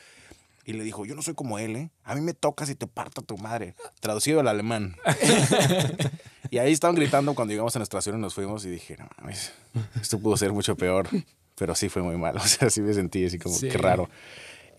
[0.65, 1.91] y le dijo, yo no soy como él, ¿eh?
[2.05, 3.75] A mí me tocas y te parto tu madre.
[4.01, 4.97] Traducido al alemán.
[6.51, 9.09] y ahí estaban gritando cuando llegamos a nuestra estación y nos fuimos y dije, no
[9.19, 9.53] mames,
[10.01, 11.09] esto pudo ser mucho peor.
[11.57, 12.37] Pero sí fue muy mal.
[12.41, 13.69] O sea, sí me sentí así como, Sí.
[13.69, 14.09] qué raro.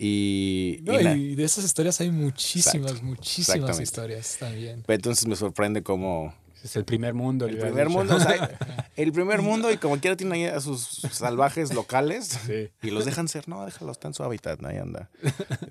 [0.03, 4.83] Y, No, y na- y de esas historias hay muchísimas, Exacto, muchísimas historias también.
[4.87, 6.33] entonces me sorprende cómo
[6.63, 7.45] Es el primer mundo.
[7.45, 8.57] el primer mundo, o sea,
[8.95, 12.69] el primer mundo y como quiera tiene ahí a sus salvajes locales Sí.
[12.81, 15.11] y los dejan ser, no, déjalo, está en su hábitat, ahí anda,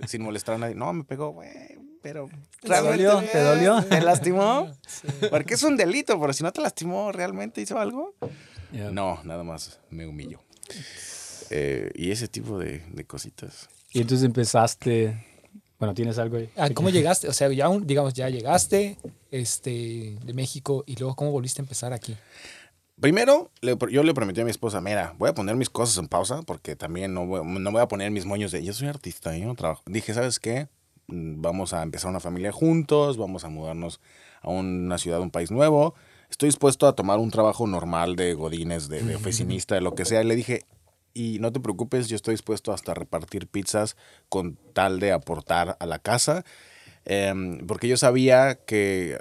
[0.06, 0.76] sin molestar a nadie.
[0.76, 1.50] No, me pegó, güey,
[2.00, 2.28] pero
[2.62, 3.28] realmente dolió?
[3.32, 3.82] ¿Te dolió?
[3.82, 4.72] ¿Te lastimó?
[4.86, 5.08] Sí.
[5.28, 8.14] Porque es un delito, pero si no te lastimó, ¿realmente hizo algo?
[8.70, 10.38] No, nada más me humilló.
[11.50, 13.68] Eh, y ese tipo de, de cositas.
[13.92, 15.26] Y entonces empezaste.
[15.78, 16.50] Bueno, ¿tienes algo ahí?
[16.56, 17.28] Ah, ¿Cómo llegaste?
[17.28, 18.98] O sea, ya, un- digamos, ya llegaste
[19.30, 22.16] este, de México y luego, ¿cómo volviste a empezar aquí?
[23.00, 26.06] Primero, le- yo le prometí a mi esposa, mira, voy a poner mis cosas en
[26.06, 29.34] pausa porque también no voy, no voy a poner mis moños de, yo soy artista,
[29.36, 29.82] yo no trabajo.
[29.86, 30.68] Dije, ¿sabes qué?
[31.06, 34.00] Mm, Vamos a empezar una familia juntos, vamos a mudarnos
[34.42, 35.94] a una ciudad, un país nuevo.
[36.30, 40.04] Estoy dispuesto a tomar un trabajo normal de godines, de, de oficinista, de lo que
[40.04, 40.22] sea.
[40.22, 40.64] Y le dije,
[41.14, 43.96] y no te preocupes, yo estoy dispuesto hasta a repartir pizzas
[44.28, 46.44] con tal de aportar a la casa.
[47.04, 49.18] Em, porque yo sabía que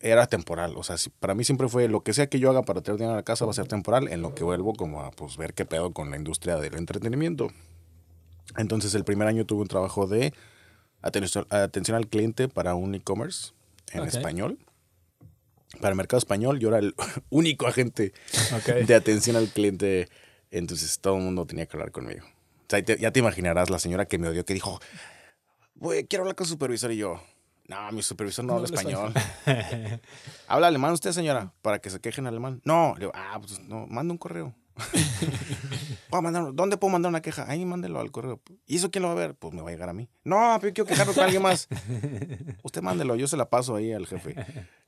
[0.00, 0.74] era temporal.
[0.76, 2.98] O sea, si- para mí siempre fue lo que sea que yo haga para traer
[2.98, 5.36] dinero a la casa va a ser temporal, en lo que vuelvo como a pues,
[5.36, 7.48] ver qué pedo con la industria del entretenimiento.
[8.56, 10.32] Entonces, el primer año tuve un trabajo de
[11.02, 13.52] atención, atención al cliente para un e-commerce
[13.92, 14.58] en español.
[15.80, 16.94] Para el mercado español, yo era el
[17.30, 18.12] único agente
[18.86, 20.08] de atención al cliente.
[20.50, 22.24] Entonces, todo el mundo tenía que hablar conmigo.
[22.26, 24.78] O sea, te- ya te imaginarás la señora que me odió, que dijo,
[25.74, 26.92] "Güey, quiero hablar con su supervisor.
[26.92, 27.22] Y yo,
[27.66, 29.12] no, mi supervisor no, No habla habla español.
[30.48, 31.52] ¿Habla alemán usted, señora?
[31.62, 32.60] Para que se quejen alemán.
[32.64, 34.54] No, le digo, ah, pues no, manda un correo.
[36.10, 37.44] Mandar- ¿Dónde puedo mandar una queja?
[37.48, 38.40] Ahí mándelo al correo.
[38.66, 39.34] ¿Y eso quién lo va a ver?
[39.34, 40.08] Pues me va a llegar a mí.
[40.24, 41.68] No, pero yo quiero quejarme con alguien más.
[42.62, 44.34] Usted mándelo, yo se la paso ahí al jefe.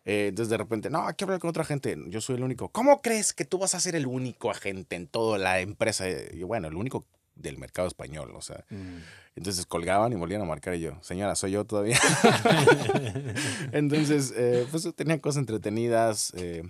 [0.04, 1.96] Eh, entonces de repente, no, hay que hablar con otra gente.
[2.08, 2.70] Yo soy el único.
[2.70, 6.08] ¿Cómo crees que tú vas a ser el único agente en toda la empresa?
[6.08, 8.64] Y yo, bueno, el único del mercado español, o sea.
[8.70, 8.98] Mm.
[9.36, 11.98] Entonces colgaban y volvían a marcar y yo, señora, soy yo todavía.
[13.72, 16.32] Entonces, eh, pues tenía cosas entretenidas.
[16.36, 16.62] eh,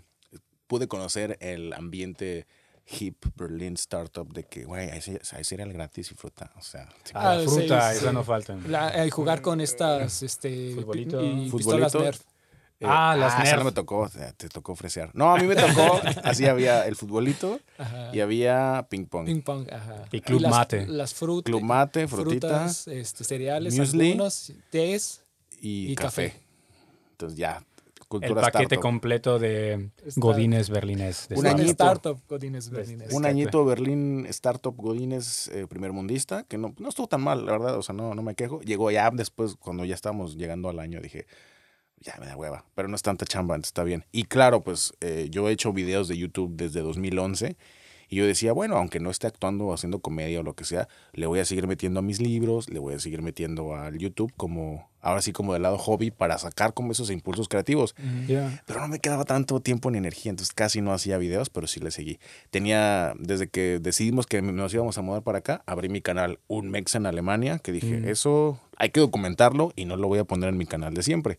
[0.67, 2.47] pude conocer el ambiente
[2.87, 6.51] hip Berlin startup de que, güey, hay, ce- hay cereal gratis y fruta.
[6.57, 8.15] O sea, Ah, la Ah, fruta, sí, esa sí.
[8.15, 8.57] no falta.
[8.67, 11.21] La- eh, jugar con estas este, Futbolito.
[11.21, 11.57] pi- y Futbolito.
[11.57, 12.21] pistolas Nerf.
[12.81, 13.59] eh, Ah, las Nerf.
[13.59, 15.11] no me tocó, te tocó ofrecer.
[15.13, 18.11] No, a mí me tocó, así había el futbolito Ajá.
[18.15, 19.27] y había ping pong.
[19.27, 20.05] Ping pong, ajá.
[20.11, 20.87] Y club las, mate.
[20.87, 21.51] Las frutas.
[21.51, 24.13] Club mate, frutita frutas, este, cereales, muesli.
[24.13, 25.23] algunos, tés.
[25.61, 26.31] y, y café.
[26.31, 26.43] café.
[27.13, 27.63] Entonces ya,
[28.11, 28.83] El cultura paquete startup.
[28.83, 31.29] completo de Godines berlinés.
[31.29, 31.61] de Un startup.
[31.61, 31.85] añito.
[31.85, 33.13] Startup, Godines Berlines.
[33.13, 37.53] Un añito Berlín Startup Godines eh, primer mundista, que no, no estuvo tan mal, la
[37.53, 38.61] verdad, o sea, no, no me quejo.
[38.63, 41.27] Llegó ya después, cuando ya estábamos llegando al año, dije,
[42.01, 44.05] ya me da hueva, pero no es tanta chamba, entonces está bien.
[44.11, 47.57] Y claro, pues eh, yo he hecho videos de YouTube desde 2011
[48.11, 50.89] y yo decía, bueno, aunque no esté actuando o haciendo comedia o lo que sea,
[51.13, 54.33] le voy a seguir metiendo a mis libros, le voy a seguir metiendo al YouTube
[54.37, 57.95] como, ahora sí como del lado hobby para sacar como esos impulsos creativos.
[58.67, 61.79] Pero no me quedaba tanto tiempo ni energía, entonces casi no hacía videos, pero sí
[61.79, 62.19] le seguí.
[62.51, 66.69] Tenía, desde que decidimos que nos íbamos a mudar para acá, abrí mi canal Un
[66.69, 68.09] Mex en Alemania, que dije, Mm.
[68.09, 71.39] eso hay que documentarlo y no lo voy a poner en mi canal de siempre.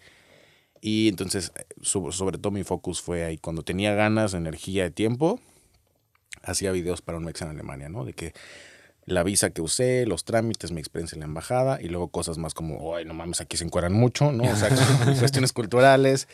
[0.80, 3.38] Y entonces, eh, so- sobre todo mi focus fue ahí.
[3.38, 5.40] Cuando tenía ganas, energía y tiempo,
[6.44, 8.06] hacía videos para Un Mex en Alemania, ¿no?
[8.06, 8.34] De que
[9.06, 12.54] la visa que usé, los trámites, mi experiencia en la embajada y luego cosas más
[12.54, 14.44] como, ay, no mames, aquí se encuadran mucho, ¿no?
[14.44, 14.70] O sea,
[15.20, 16.28] cuestiones culturales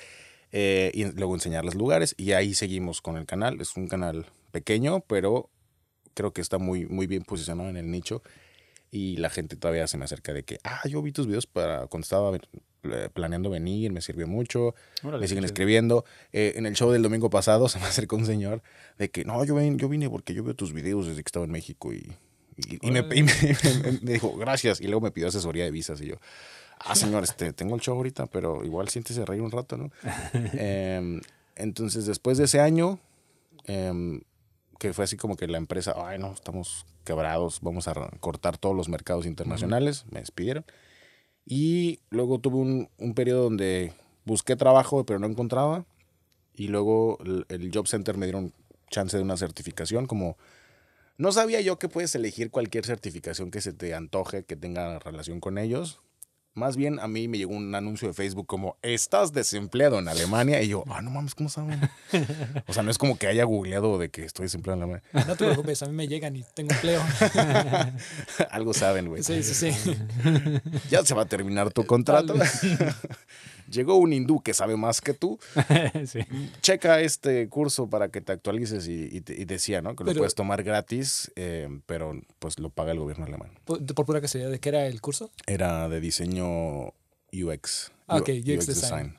[0.51, 3.62] eh, y luego enseñarles lugares y ahí seguimos con el canal.
[3.62, 5.49] Es un canal pequeño, pero
[6.14, 8.22] creo que está muy, muy bien posicionado en el nicho.
[8.92, 11.88] Y la gente todavía se me acerca de que, ah, yo vi tus videos para
[11.88, 16.06] cuando estaba eh, planeando venir, me sirvió mucho, Órale, me siguen escribiendo.
[16.32, 18.62] Eh, en el show del domingo pasado se me acercó un señor
[18.98, 21.46] de que, no, yo, ven, yo vine porque yo veo tus videos desde que estaba
[21.46, 22.12] en México y,
[22.56, 23.32] y, y me, y me-
[23.84, 24.80] me- me dijo, gracias.
[24.80, 26.16] Y luego me pidió asesoría de visas y yo,
[26.80, 29.92] ah, señor, este, tengo el show ahorita, pero igual siéntese a reír un rato, ¿no?
[30.54, 31.20] Em,
[31.58, 33.00] entonces, después de ese año,
[33.66, 34.22] em,
[34.80, 38.75] que fue así como que la empresa, ay, no, estamos quebrados, vamos a cortar todos
[38.75, 40.65] los mercados internacionales, me despidieron.
[41.45, 43.93] Y luego tuve un, un periodo donde
[44.25, 45.86] busqué trabajo, pero no encontraba.
[46.53, 48.53] Y luego el, el Job Center me dieron
[48.89, 50.38] chance de una certificación, como
[51.17, 55.39] no sabía yo que puedes elegir cualquier certificación que se te antoje, que tenga relación
[55.39, 55.99] con ellos.
[56.58, 60.60] Más bien a mí me llegó un anuncio de Facebook como, estás desempleado en Alemania.
[60.64, 61.80] Y yo, ah, no mames, ¿cómo saben?
[62.66, 65.28] O sea, no es como que haya googleado de que estoy desempleado en Alemania.
[65.28, 66.99] No te preocupes, a mí me llegan y tengo empleo.
[68.49, 69.22] Algo saben, güey.
[69.22, 69.93] Sí, sí, sí.
[70.89, 72.34] Ya se va a terminar tu contrato.
[73.70, 75.39] Llegó un hindú que sabe más que tú.
[76.05, 76.20] sí.
[76.61, 79.95] Checa este curso para que te actualices y, y te- y decía, ¿no?
[79.95, 83.51] Que lo Pero- puedes tomar gratis, eh, pero pues lo paga el gobierno alemán.
[83.65, 85.32] Por, por pura casualidad, ¿de qué era el curso?
[85.45, 86.93] Era de diseño
[87.34, 87.91] UX.
[88.09, 89.17] Ah, ok, UX, design.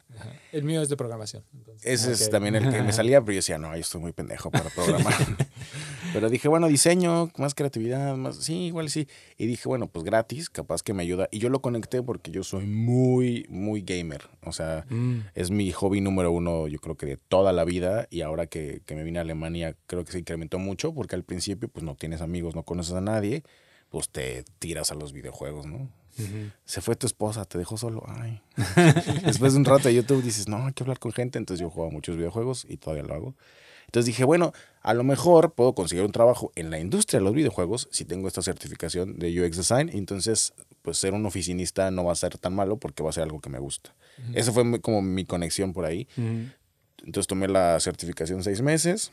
[0.50, 1.44] El mío es de programación.
[1.54, 1.84] entonces.
[1.86, 2.30] Ese es Ok.
[2.30, 5.12] también el que me salía, pero yo decía, no, yo estoy muy pendejo para programar.
[6.14, 9.06] pero dije, bueno, diseño, más creatividad, más, sí, igual sí.
[9.36, 11.28] Y dije, bueno, pues gratis, capaz que me ayuda.
[11.30, 14.22] Y yo lo conecté porque yo soy muy, muy gamer.
[14.42, 18.06] O sea, Mm, es mi hobby número uno, yo creo que de toda la vida.
[18.10, 21.24] Y ahora que, que me vine a Alemania, creo que se incrementó mucho porque al
[21.24, 23.42] principio, pues no tienes amigos, no conoces a nadie,
[23.90, 25.90] pues te tiras a los videojuegos, ¿no?
[26.64, 28.02] Se fue tu esposa, te dejó solo.
[28.06, 28.40] Ay.
[29.24, 31.38] Después de un rato de YouTube dices, no, hay que hablar con gente.
[31.38, 33.34] Entonces yo jugaba muchos videojuegos y todavía lo hago.
[33.86, 34.52] Entonces dije, bueno,
[34.82, 38.28] a lo mejor puedo conseguir un trabajo en la industria de los videojuegos si tengo
[38.28, 39.88] esta certificación de UX Design.
[39.92, 40.52] Entonces,
[40.82, 43.40] pues ser un oficinista no va a ser tan malo porque va a ser algo
[43.40, 43.94] que me gusta.
[44.34, 46.06] Esa fue mi- como mi conexión por ahí.
[46.18, 46.50] Ujú.
[47.04, 49.10] Entonces tomé la certificación seis meses.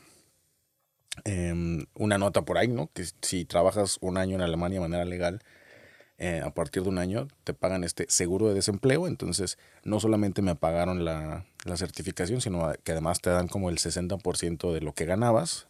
[1.24, 2.90] Em, una nota por ahí, ¿no?
[2.92, 5.42] Que si trabajas un año en Alemania de manera legal,
[6.18, 9.06] eh, a partir de un año te pagan este seguro de desempleo.
[9.06, 13.78] Entonces, no solamente me pagaron la, la certificación, sino que además te dan como el
[13.78, 15.68] 60% de lo que ganabas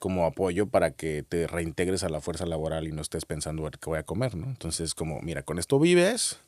[0.00, 3.64] como apoyo para que te reintegres a la fuerza laboral y no estés pensando a
[3.66, 4.46] ver qué voy a comer, ¿no?
[4.46, 6.40] Entonces, como, mira, con esto vives,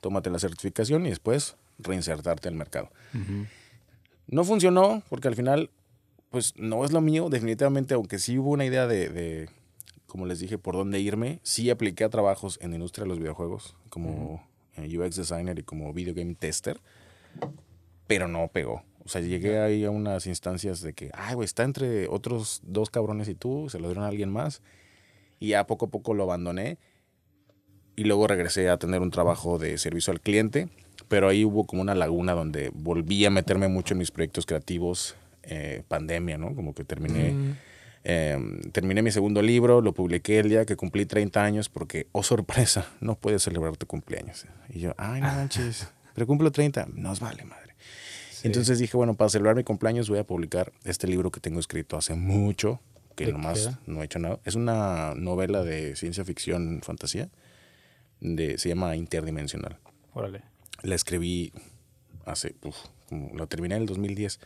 [0.00, 2.90] tómate la certificación y después reinsertarte al mercado.
[4.28, 5.70] No funcionó porque al final,
[6.30, 9.50] pues no es lo mío, definitivamente, aunque sí hubo una idea de, de,
[10.12, 13.18] como les dije, por dónde irme, sí apliqué a trabajos en la industria de los
[13.18, 14.46] videojuegos, como
[14.76, 16.78] eh, UX designer y como video game tester,
[18.06, 18.82] pero no pegó.
[19.06, 22.90] O sea, llegué ahí a unas instancias de que, ay, güey, está entre otros dos
[22.90, 24.60] cabrones y tú, se lo dieron a alguien más,
[25.40, 26.76] y ya poco a poco lo abandoné.
[27.96, 30.68] Y luego regresé a tener un trabajo de servicio al cliente,
[31.08, 35.16] pero ahí hubo como una laguna donde volví a meterme mucho en mis proyectos creativos,
[35.42, 36.54] eh, pandemia, ¿no?
[36.54, 37.56] Como que terminé, Mm,
[38.04, 38.38] eh,
[38.72, 42.86] terminé mi segundo libro, lo publiqué el día que cumplí 30 años porque, oh sorpresa,
[43.00, 44.46] no puedes celebrar tu cumpleaños.
[44.68, 47.74] Y yo, ay, no manches, pero cumplo 30, nos vale madre.
[48.30, 48.48] Sí.
[48.48, 51.96] Entonces dije, bueno, para celebrar mi cumpleaños voy a publicar este libro que tengo escrito
[51.96, 52.80] hace mucho,
[53.14, 53.90] que ¿De nomás qué?
[53.92, 54.40] no he hecho nada.
[54.44, 57.28] Es una novela de ciencia ficción, fantasía,
[58.20, 59.78] de, se llama Interdimensional.
[60.12, 60.42] Órale.
[60.82, 61.52] La escribí
[62.26, 62.76] hace, uf,
[63.08, 64.40] como la terminé en el 2010,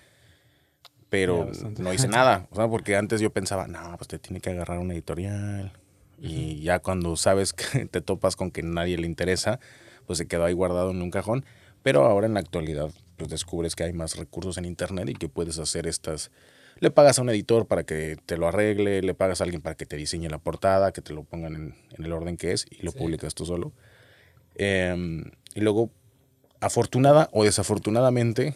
[1.09, 1.49] pero
[1.79, 4.79] no hice nada, o sea, porque antes yo pensaba, no, pues te tiene que agarrar
[4.79, 5.73] una editorial.
[6.21, 9.61] Y ya cuando sabes que te topas con que nadie le interesa,
[10.07, 11.45] pues se quedó ahí guardado en un cajón.
[11.83, 15.29] Pero ahora en la actualidad, pues descubres que hay más recursos en internet y que
[15.29, 16.31] puedes hacer estas.
[16.81, 19.77] Le pagas a un editor para que te lo arregle, le pagas a alguien para
[19.77, 22.67] que te diseñe la portada, que te lo pongan en, en el orden que es
[22.71, 22.99] y lo Sí.
[22.99, 23.73] publicas tú solo.
[24.57, 25.91] Em, y luego,
[26.61, 28.55] afortunada o desafortunadamente,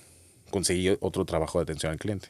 [0.51, 2.28] conseguí otro trabajo de atención al cliente.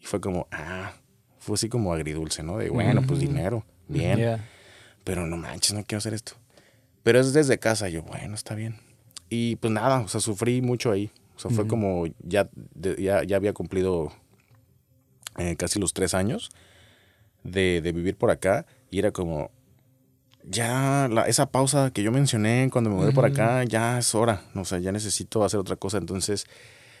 [0.00, 0.92] Y fue como, ah,
[1.38, 2.58] fue así como agridulce, ¿no?
[2.58, 3.28] De, bueno, pues Ujú.
[3.28, 4.48] dinero, bien, Ya.
[5.04, 6.32] pero no manches, no quiero hacer esto.
[7.02, 8.76] Pero es desde casa, yo, bueno, está bien.
[9.30, 11.10] Y pues nada, o sea, sufrí mucho ahí.
[11.36, 11.68] O sea, fue Ujú.
[11.70, 12.48] como, ya,
[12.98, 14.12] ya, ya había cumplido
[15.38, 16.50] eh, casi los tres años
[17.44, 19.50] de, de vivir por acá y era como,
[20.44, 23.34] ya la- esa pausa que yo mencioné cuando me mudé por Ujú.
[23.34, 25.98] acá, ya es hora, o sea, ya necesito hacer otra cosa.
[25.98, 26.46] Entonces,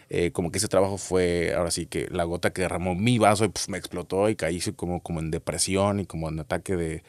[0.08, 3.44] eh, como que ese trabajo fue, ahora sí que la gota que derramó mi vaso
[3.44, 7.02] y pf, me explotó y caí como, como en depresión y como en ataque de,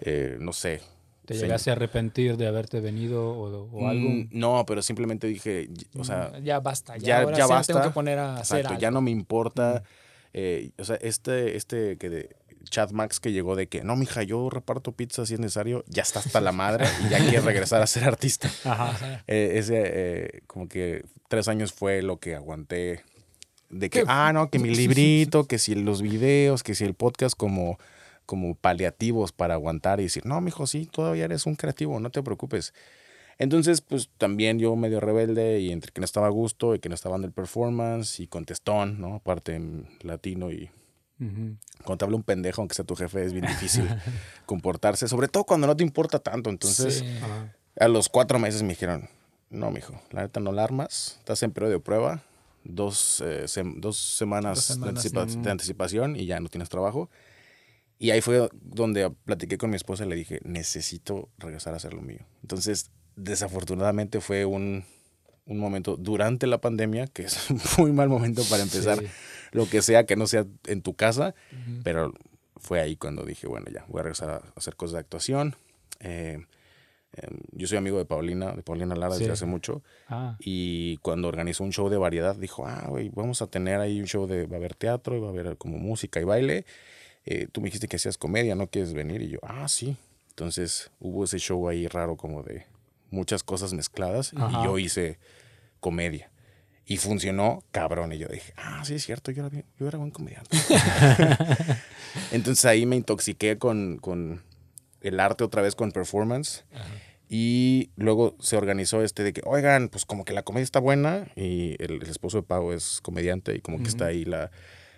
[0.00, 0.80] eh, no sé.
[1.24, 1.40] ¿Te Sí.
[1.40, 4.08] llegaste a arrepentir de haberte venido o, o algo?
[4.08, 5.68] Mm, No, pero simplemente dije,
[5.98, 7.82] o sea, ya basta, ya, ya- ahora ya sí me tengo basta.
[7.82, 8.80] que poner a hacer Exacto, algo.
[8.82, 9.82] ya no me importa.
[10.34, 12.30] eh, o sea, este, este que de-
[12.64, 16.02] Chad Max que llegó de que, no, mija, yo reparto pizza si es necesario, ya
[16.02, 18.50] está hasta la madre y ya quiere regresar a ser artista.
[18.64, 19.22] Ajá.
[19.26, 23.02] Eh, ese, eh, como que tres años fue lo que aguanté
[23.72, 27.36] de que, ah, no, que mi librito, que si los videos, que si el podcast
[27.36, 27.78] como,
[28.26, 32.22] como paliativos para aguantar y decir, no, mijo, sí, todavía eres un creativo, no te
[32.22, 32.74] preocupes.
[33.38, 36.90] Entonces, pues también yo medio rebelde y entre que no estaba a gusto y que
[36.90, 39.16] no estaba en el performance y contestón, ¿no?
[39.16, 40.70] Aparte en latino y
[41.24, 41.56] Ujú.
[41.84, 43.88] cuando te habla un pendejo, aunque sea tu jefe, es bien difícil
[44.46, 46.50] comportarse, sobre todo cuando no te importa tanto.
[46.50, 47.18] Entonces, Sí.
[47.80, 49.08] A los cuatro meses me dijeron,
[49.48, 52.22] no, mijo, la neta no la armas, estás en periodo de prueba,
[52.64, 55.42] dos, eh, sem- dos semanas, Dos semanas, de, anticipa- mm.
[55.42, 57.08] de anticipación y ya no tienes trabajo.
[57.98, 61.94] Y ahí fue donde platiqué con mi esposa y le dije, necesito regresar a hacer
[61.94, 62.20] lo mío.
[62.42, 64.84] Entonces, desafortunadamente fue un,
[65.46, 69.06] un momento durante la pandemia, que es un muy mal momento para empezar Sí.
[69.52, 71.80] lo que sea que no sea en tu casa, Ujú.
[71.84, 72.14] pero
[72.56, 75.56] fue ahí cuando dije, bueno, ya, voy a regresar a hacer cosas de actuación.
[76.00, 76.38] Eh,
[77.14, 79.30] em, yo soy amigo de Paulina, de Paulina Lara desde Sí.
[79.32, 83.48] hace mucho, Ah, y cuando organizó un show de variedad, dijo, ah, güey, vamos a
[83.48, 86.20] tener ahí un show de, va a haber teatro, y va a haber como música
[86.20, 86.64] y baile.
[87.24, 89.22] Eh, tú me dijiste que hacías comedia, ¿no quieres venir?
[89.22, 89.96] Y yo, ah, sí.
[90.30, 92.64] Entonces hubo ese show ahí raro como de
[93.12, 94.60] muchas cosas mezcladas Ajá.
[94.60, 95.18] y yo hice
[95.80, 96.30] comedia.
[96.84, 98.12] Y funcionó cabrón.
[98.12, 100.56] Y yo dije, ah, sí, es cierto, yo era, bien- yo era buen comediante.
[102.32, 104.42] Entonces ahí me intoxiqué con, con
[105.00, 106.64] el arte otra vez, con performance.
[106.74, 106.84] Ajá.
[107.28, 111.28] Y luego se organizó este de que, oigan, pues como que la comedia está buena
[111.34, 114.50] y el, el esposo de Pau es comediante y como que está ahí la,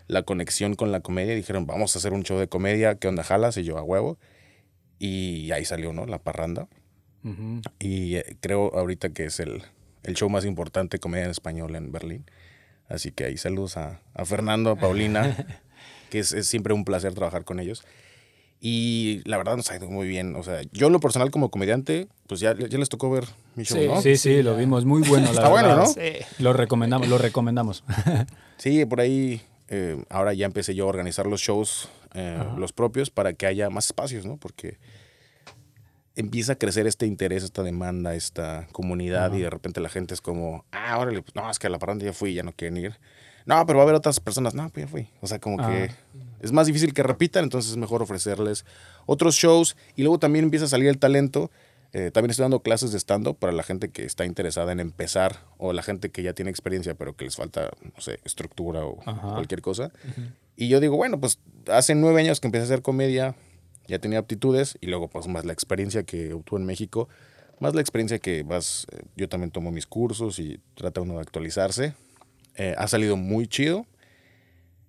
[0.09, 1.33] la conexión con la comedia.
[1.35, 3.57] Y dijeron, vamos a hacer un show de comedia, ¿qué onda jalas?
[3.57, 4.19] Y yo a huevo.
[4.99, 6.07] Y ahí salió, ¿no?
[6.07, 6.67] La parranda.
[7.25, 7.63] Ujú.
[7.79, 9.63] Y eh, creo ahorita que es el,
[10.03, 12.25] el show más importante de comedia en español en Berlín.
[12.89, 15.37] Así que ahí saludos a, a Fernando, a Paulina,
[16.11, 17.83] que es, es siempre un placer trabajar con ellos.
[18.61, 20.37] Y la verdad nos ha ido muy bien.
[20.37, 23.25] O sea, yo lo personal como comediante, pues ya, ya les tocó ver
[23.57, 24.01] mi show, Sí, ¿no?
[24.01, 25.27] Sí, sí, lo vimos muy bueno.
[25.33, 25.83] La Está bueno, verdad.
[25.83, 25.87] ¿no?
[25.89, 26.25] Sí.
[26.39, 27.85] Lo recomendamos, lo recomendamos.
[28.57, 33.11] Sí, por ahí eh, ahora ya empecé yo a organizar los shows, eh, los propios,
[33.11, 34.37] para que haya más espacios, ¿no?
[34.37, 34.79] Porque
[36.17, 40.21] empieza a crecer este interés, esta demanda, esta comunidad y de repente la gente es
[40.21, 42.77] como, ah, órale, pues, no, es que a la parranda ya fui, ya no quieren
[42.77, 42.97] ir.
[43.47, 45.09] No, pero va a haber otras personas, no, pues ya fui.
[45.21, 45.95] O sea, como que Ah.
[46.41, 48.65] es más difícil que repitan, entonces es mejor ofrecerles
[49.07, 51.51] otros shows y luego también empieza a salir el talento.
[51.93, 55.41] Eh, también estoy dando clases de stand-up para la gente que está interesada en empezar
[55.59, 58.97] o la gente que ya tiene experiencia pero que les falta, no sé, estructura o
[58.97, 59.93] cualquier cosa.
[60.57, 61.39] Y yo digo, bueno, pues
[61.71, 63.37] hace nueve años que empecé a hacer comedia,
[63.87, 67.09] ya tenía aptitudes y luego pues más la experiencia que obtuve en México,
[67.61, 71.21] más la experiencia que vas, eh, yo también tomo mis cursos y trata uno de
[71.21, 71.95] actualizarse.
[72.57, 73.87] Eh, ha salido muy chido.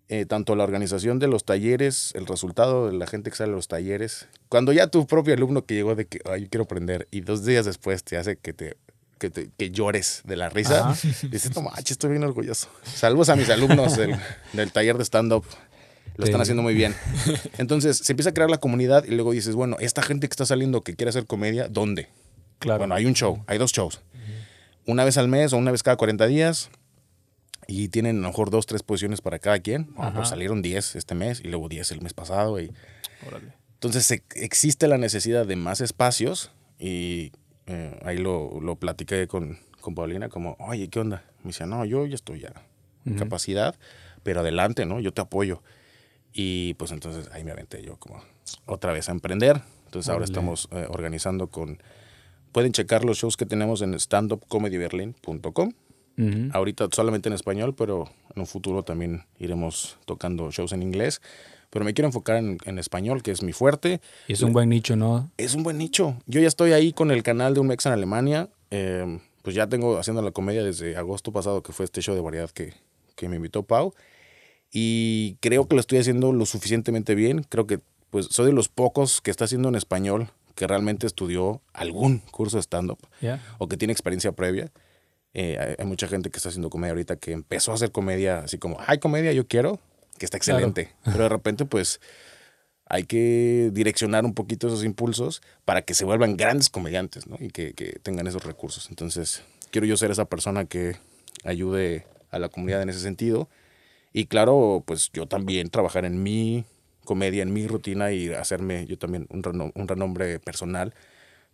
[0.08, 3.56] Eh, tanto la organización de los talleres, el resultado de la gente que sale a
[3.56, 4.28] los talleres.
[4.50, 7.44] Cuando ya tu propio alumno que llegó de que, ay, yo quiero aprender, y dos
[7.44, 8.78] días después te hace que te,
[9.18, 10.96] que, te- que llores de la risa,
[11.32, 12.68] dices, no manches, estoy bien orgulloso.
[12.84, 14.16] Saludos a mis alumnos del,
[14.54, 15.44] del taller de stand-up.
[16.18, 16.96] Lo están haciendo muy bien.
[17.58, 20.46] Entonces se empieza a crear la comunidad y luego dices, bueno, esta gente que está
[20.46, 22.08] saliendo que quiere hacer comedia, ¿dónde?
[22.60, 22.80] Claro.
[22.80, 24.02] Bueno, hay un show, hay dos shows.
[24.86, 26.70] Una vez al mes o una vez cada 40 días.
[27.68, 29.92] Y tienen a lo mejor dos, tres posiciones para cada quien.
[29.96, 32.60] Bueno, pues salieron 10 este mes y luego 10 el mes pasado.
[32.60, 32.72] Y...
[33.28, 33.54] Órale.
[33.74, 37.32] Entonces se- existe la necesidad de más espacios y
[37.66, 41.24] eh, ahí lo, lo platiqué con, con Paulina como, oye, ¿qué onda?
[41.44, 42.54] Me decía, no, yo ya estoy ya
[43.06, 43.24] en Ujú.
[43.24, 43.76] capacidad,
[44.22, 45.00] pero adelante, ¿no?
[45.00, 45.64] Yo te apoyo.
[46.38, 48.22] Y pues entonces ahí me aventé yo como
[48.66, 49.62] otra vez a emprender.
[49.86, 51.82] Entonces ahora estamos eh, organizando con...
[52.52, 55.74] Pueden checar los shows que tenemos en standupcomedyberlin.com.
[56.18, 56.50] Ujú.
[56.52, 61.22] Ahorita solamente en español, pero en un futuro también iremos tocando shows en inglés.
[61.70, 64.02] Pero me quiero enfocar en, en español, que es mi fuerte.
[64.28, 65.32] Y es un buen nicho, ¿no?
[65.38, 66.18] Es un buen nicho.
[66.26, 68.50] Yo ya estoy ahí con el canal de un mex en Alemania.
[68.72, 72.22] Eh, pues ya tengo haciendo la comedia desde agosto pasado, que fue este show de
[72.22, 72.74] variedad que,
[73.16, 73.94] que me invitó Pau.
[74.78, 77.44] Y creo que lo estoy haciendo lo suficientemente bien.
[77.48, 81.62] Creo que pues soy de los pocos que está haciendo en español que realmente estudió
[81.74, 83.00] algún curso de stand-up
[83.58, 84.72] o que tiene experiencia previa.
[85.34, 88.40] Eh, hay, hay mucha gente que está haciendo comedia ahorita que empezó a hacer comedia
[88.40, 89.80] así como, hay comedia, yo quiero,
[90.18, 90.60] que está Claro.
[90.60, 90.94] excelente.
[91.06, 92.00] Pero de repente, pues,
[92.86, 97.38] hay que direccionar un poquito esos impulsos para que se vuelvan grandes comediantes, ¿no?
[97.40, 98.88] Y que, que tengan esos recursos.
[98.90, 100.96] Entonces, quiero yo ser esa persona que
[101.44, 103.50] ayude a la comunidad en ese sentido.
[104.18, 106.64] Y claro, pues yo también trabajar en mi
[107.04, 110.94] comedia, en mi rutina y hacerme yo también un, reno- un renombre personal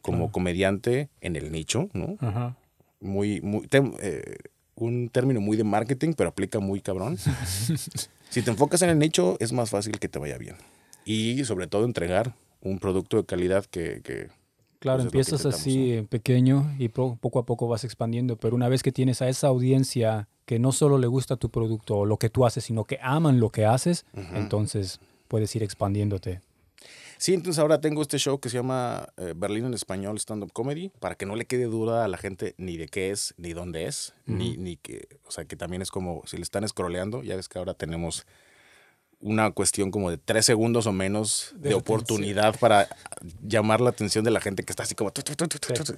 [0.03, 2.17] como comediante en el nicho, ¿no?
[2.19, 2.55] Ajá.
[2.99, 4.37] muy, muy eh,
[4.75, 7.17] un término muy de marketing, pero aplica muy cabrón.
[8.29, 10.55] si te enfocas en el nicho, es más fácil que te vaya bien.
[11.03, 14.01] y sobre todo entregar un producto de calidad que...
[14.03, 14.27] que
[14.81, 18.81] Claro, pues, empiezas así en pequeño y poco a poco vas expandiendo, pero una vez
[18.81, 22.31] que tienes a esa audiencia que no solo le gusta tu producto o lo que
[22.31, 26.41] tú haces, sino que aman lo que haces, entonces puedes ir expandiéndote.
[27.19, 30.51] Sí, entonces ahora tengo este show que se llama eh, Berlín en Español Stand Up
[30.51, 33.53] Comedy, para que no le quede duda a la gente ni de qué es, ni
[33.53, 37.21] dónde es, ni, ni que, o sea, que también es como si le están scrolleando,
[37.21, 38.25] ya ves que ahora tenemos
[39.21, 42.87] una cuestión como de tres segundos o menos de, De oportunidad para
[43.43, 45.21] llamar la atención de la gente que está así como tu,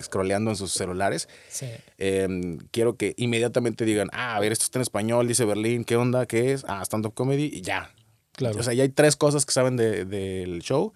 [0.03, 1.29] scrolleando en sus celulares.
[1.49, 1.67] Sí.
[1.97, 5.95] Eh, quiero que inmediatamente digan, ah, a ver, esto está en español, dice Berlín, ¿qué
[5.95, 6.25] onda?
[6.25, 6.65] ¿Qué es?
[6.67, 7.91] Ah, stand-up comedy y ya.
[8.33, 8.59] Claro.
[8.59, 10.91] O sea, ya hay tres cosas que saben de- del show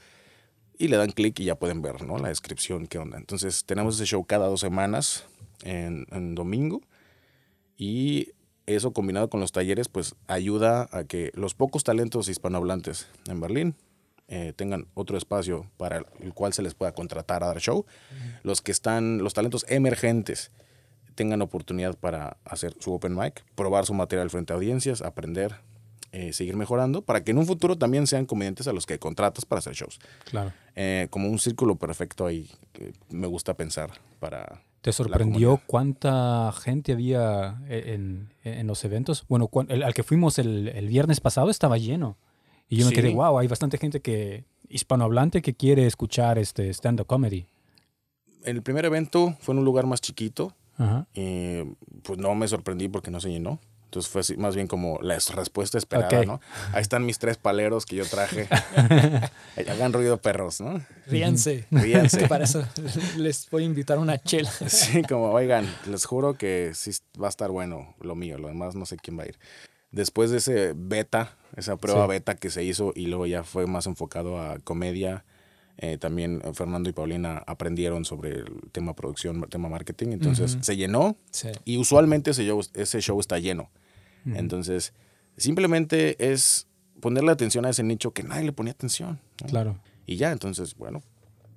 [0.77, 2.17] y le dan clic y ya pueden ver, ¿no?
[2.17, 3.17] La descripción, qué onda.
[3.17, 5.23] Entonces, tenemos ese show cada dos semanas
[5.63, 6.81] en, en domingo
[7.77, 8.29] y
[8.67, 13.75] eso combinado con los talleres, pues ayuda a que los pocos talentos hispanohablantes en Berlín
[14.27, 17.85] eh, tengan otro espacio para el cual se les pueda contratar a dar show.
[18.43, 20.51] Los que están, los talentos emergentes
[21.15, 25.55] tengan oportunidad para hacer su open mic, probar su material frente a audiencias, aprender,
[26.11, 29.45] eh, seguir mejorando, para que en un futuro también sean comediantes a los que contratas
[29.45, 29.97] para hacer shows.
[30.25, 30.51] Claro.
[30.75, 34.61] Eh, como un círculo perfecto ahí, que me gusta pensar para...
[34.81, 39.25] ¿Te sorprendió cuánta gente había e, en, en los eventos?
[39.27, 42.17] Bueno, cuan- el- al que fuimos el, el viernes pasado estaba lleno.
[42.69, 47.07] Y yo me quedé, wow, hay bastante gente que hispanohablante que quiere escuchar este stand-up
[47.07, 47.45] comedy.
[48.43, 51.07] El primer evento fue en un lugar más chiquito, Ajá.
[51.13, 51.63] y
[52.03, 53.59] pues no me sorprendí porque no se llenó.
[53.87, 56.23] Entonces fue así, más bien como la es- respuesta esperada.
[56.25, 56.41] ¿no?
[56.73, 58.47] Ahí están mis tres paleros que yo traje.
[59.69, 60.81] Hagan ruido perros, ¿no?
[61.07, 61.65] Ríanse.
[61.71, 62.27] Ríanse.
[62.29, 62.67] Para eso
[63.17, 64.51] les voy a invitar una chela.
[64.67, 68.75] Sí, como, oigan, les juro que sí va a estar bueno lo mío, lo demás
[68.75, 69.39] no sé quién va a ir.
[69.91, 72.09] Después de ese beta, esa prueba Sí.
[72.09, 75.23] beta que se hizo y luego ya fue más enfocado a comedia,
[75.77, 80.75] eh, también eh, Fernando y Paulina aprendieron sobre el tema producción, tema marketing, entonces se
[80.75, 81.49] llenó Sí.
[81.65, 83.69] y usualmente ese show, ese show está lleno.
[84.25, 84.93] Entonces,
[85.37, 86.67] simplemente es
[86.99, 89.19] ponerle atención a ese nicho que nadie le ponía atención.
[89.41, 89.47] ¿no?
[89.47, 89.79] Claro.
[90.05, 91.03] Y ya, entonces, bueno,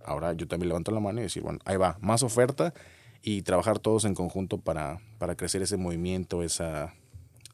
[0.05, 2.75] ahora yo también levanto la mano y decir, bueno, ahí va, más oferta
[3.23, 6.95] y trabajar todos en conjunto para, para crecer ese movimiento, esa,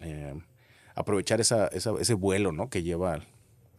[0.00, 0.34] eh,
[0.94, 2.68] aprovechar esa, esa- ese vuelo, ¿no?
[2.70, 3.20] Que lleva,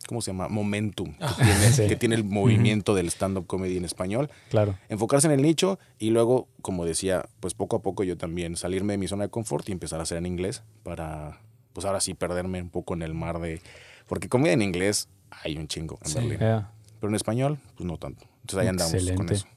[0.07, 0.47] ¿cómo se llama?
[0.49, 1.87] Momentum, que, tiene, sí.
[1.87, 4.29] que tiene el movimiento del stand-up comedy en español.
[4.49, 4.77] Claro.
[4.89, 8.93] Enfocarse en el nicho y luego, como decía, pues poco a poco yo también salirme
[8.93, 11.39] de mi zona de confort y empezar a hacer en inglés para,
[11.73, 13.61] pues ahora sí, perderme un poco en el mar de...
[14.07, 15.09] Porque comida en inglés
[15.43, 16.15] hay un chingo en Sí.
[16.15, 16.37] Berlín.
[16.39, 18.25] Pero en español, pues no tanto.
[18.41, 19.33] Entonces ahí andamos con Excelente.
[19.33, 19.47] eso.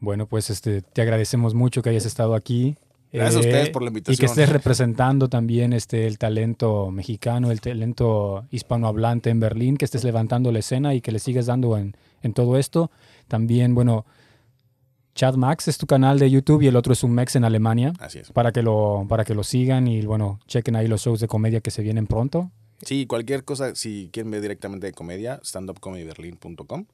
[0.00, 2.76] Bueno, pues este, te agradecemos mucho que hayas estado aquí.
[3.14, 4.30] Eh, Gracias a ustedes por la Y que invitación.
[4.30, 10.50] estés representando también este, el talento mexicano, el talento hispanohablante en Berlín, que estés levantando
[10.52, 12.90] la escena y que le sigas dando en, en todo esto.
[13.28, 14.04] También, bueno,
[15.14, 17.92] Chad Max es tu canal de YouTube y el otro es un Mex en Alemania.
[18.00, 18.32] Así es.
[18.32, 21.60] Para que, lo, para que lo sigan y bueno, chequen ahí los shows de comedia
[21.60, 22.50] que se vienen pronto.
[22.82, 26.86] Sí, cualquier cosa, si quieren ver directamente de comedia, standupcomedyberlin.com.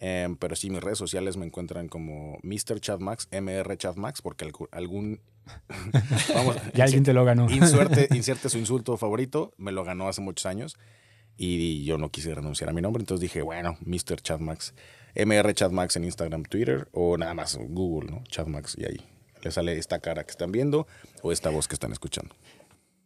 [0.00, 2.80] Em, pero sí, mis redes sociales me encuentran como Mr.
[2.80, 5.20] Chatmax, MR Chatmax, porque algu- algún...
[6.34, 7.50] vamos, Ya alguien te lo ganó.
[7.50, 10.76] inserte, inserte su insulto favorito, me lo ganó hace muchos años
[11.36, 14.20] y yo no quise renunciar a mi nombre, entonces dije, bueno, Mr.
[14.20, 14.74] Chatmax,
[15.14, 18.24] MR Chatmax en Instagram, Twitter o nada más Google, ¿no?
[18.24, 19.00] Chatmax y ahí
[19.42, 20.86] le sale esta cara que están viendo
[21.22, 22.34] o esta voz que están escuchando.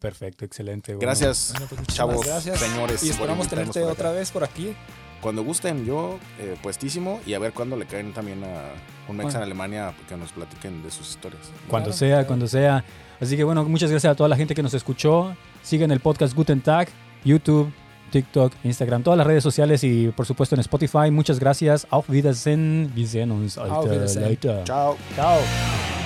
[0.03, 0.93] Perfecto, excelente.
[0.95, 1.07] bueno.
[1.07, 2.59] Gracias, Bueno, pues chavos, gracias.
[2.59, 3.03] señores.
[3.05, 4.75] Y esperamos tenerte otra vez por aquí.
[5.23, 8.73] Cuando gusten, yo eh, puestísimo y a ver cuándo le caen también a
[9.09, 9.43] un mex en.
[9.43, 11.41] Alemania que nos platiquen de sus historias.
[11.69, 12.27] Cuando Claro, sea, claro.
[12.27, 12.85] cuando sea.
[13.21, 15.37] Así que bueno, muchas gracias a toda la gente que nos escuchó.
[15.63, 16.89] Sigan el podcast Guten Tag,
[17.25, 17.73] YouTube,
[18.11, 21.13] TikTok, Instagram, todas las redes sociales y por supuesto en Spotify.
[21.13, 21.87] Muchas gracias.
[21.91, 22.91] Auf Wiedersehen.
[22.97, 24.29] Wir sehen uns Auf Wiedersehen.
[24.29, 24.65] later.
[24.65, 24.97] Chao.
[25.15, 26.02] Chao.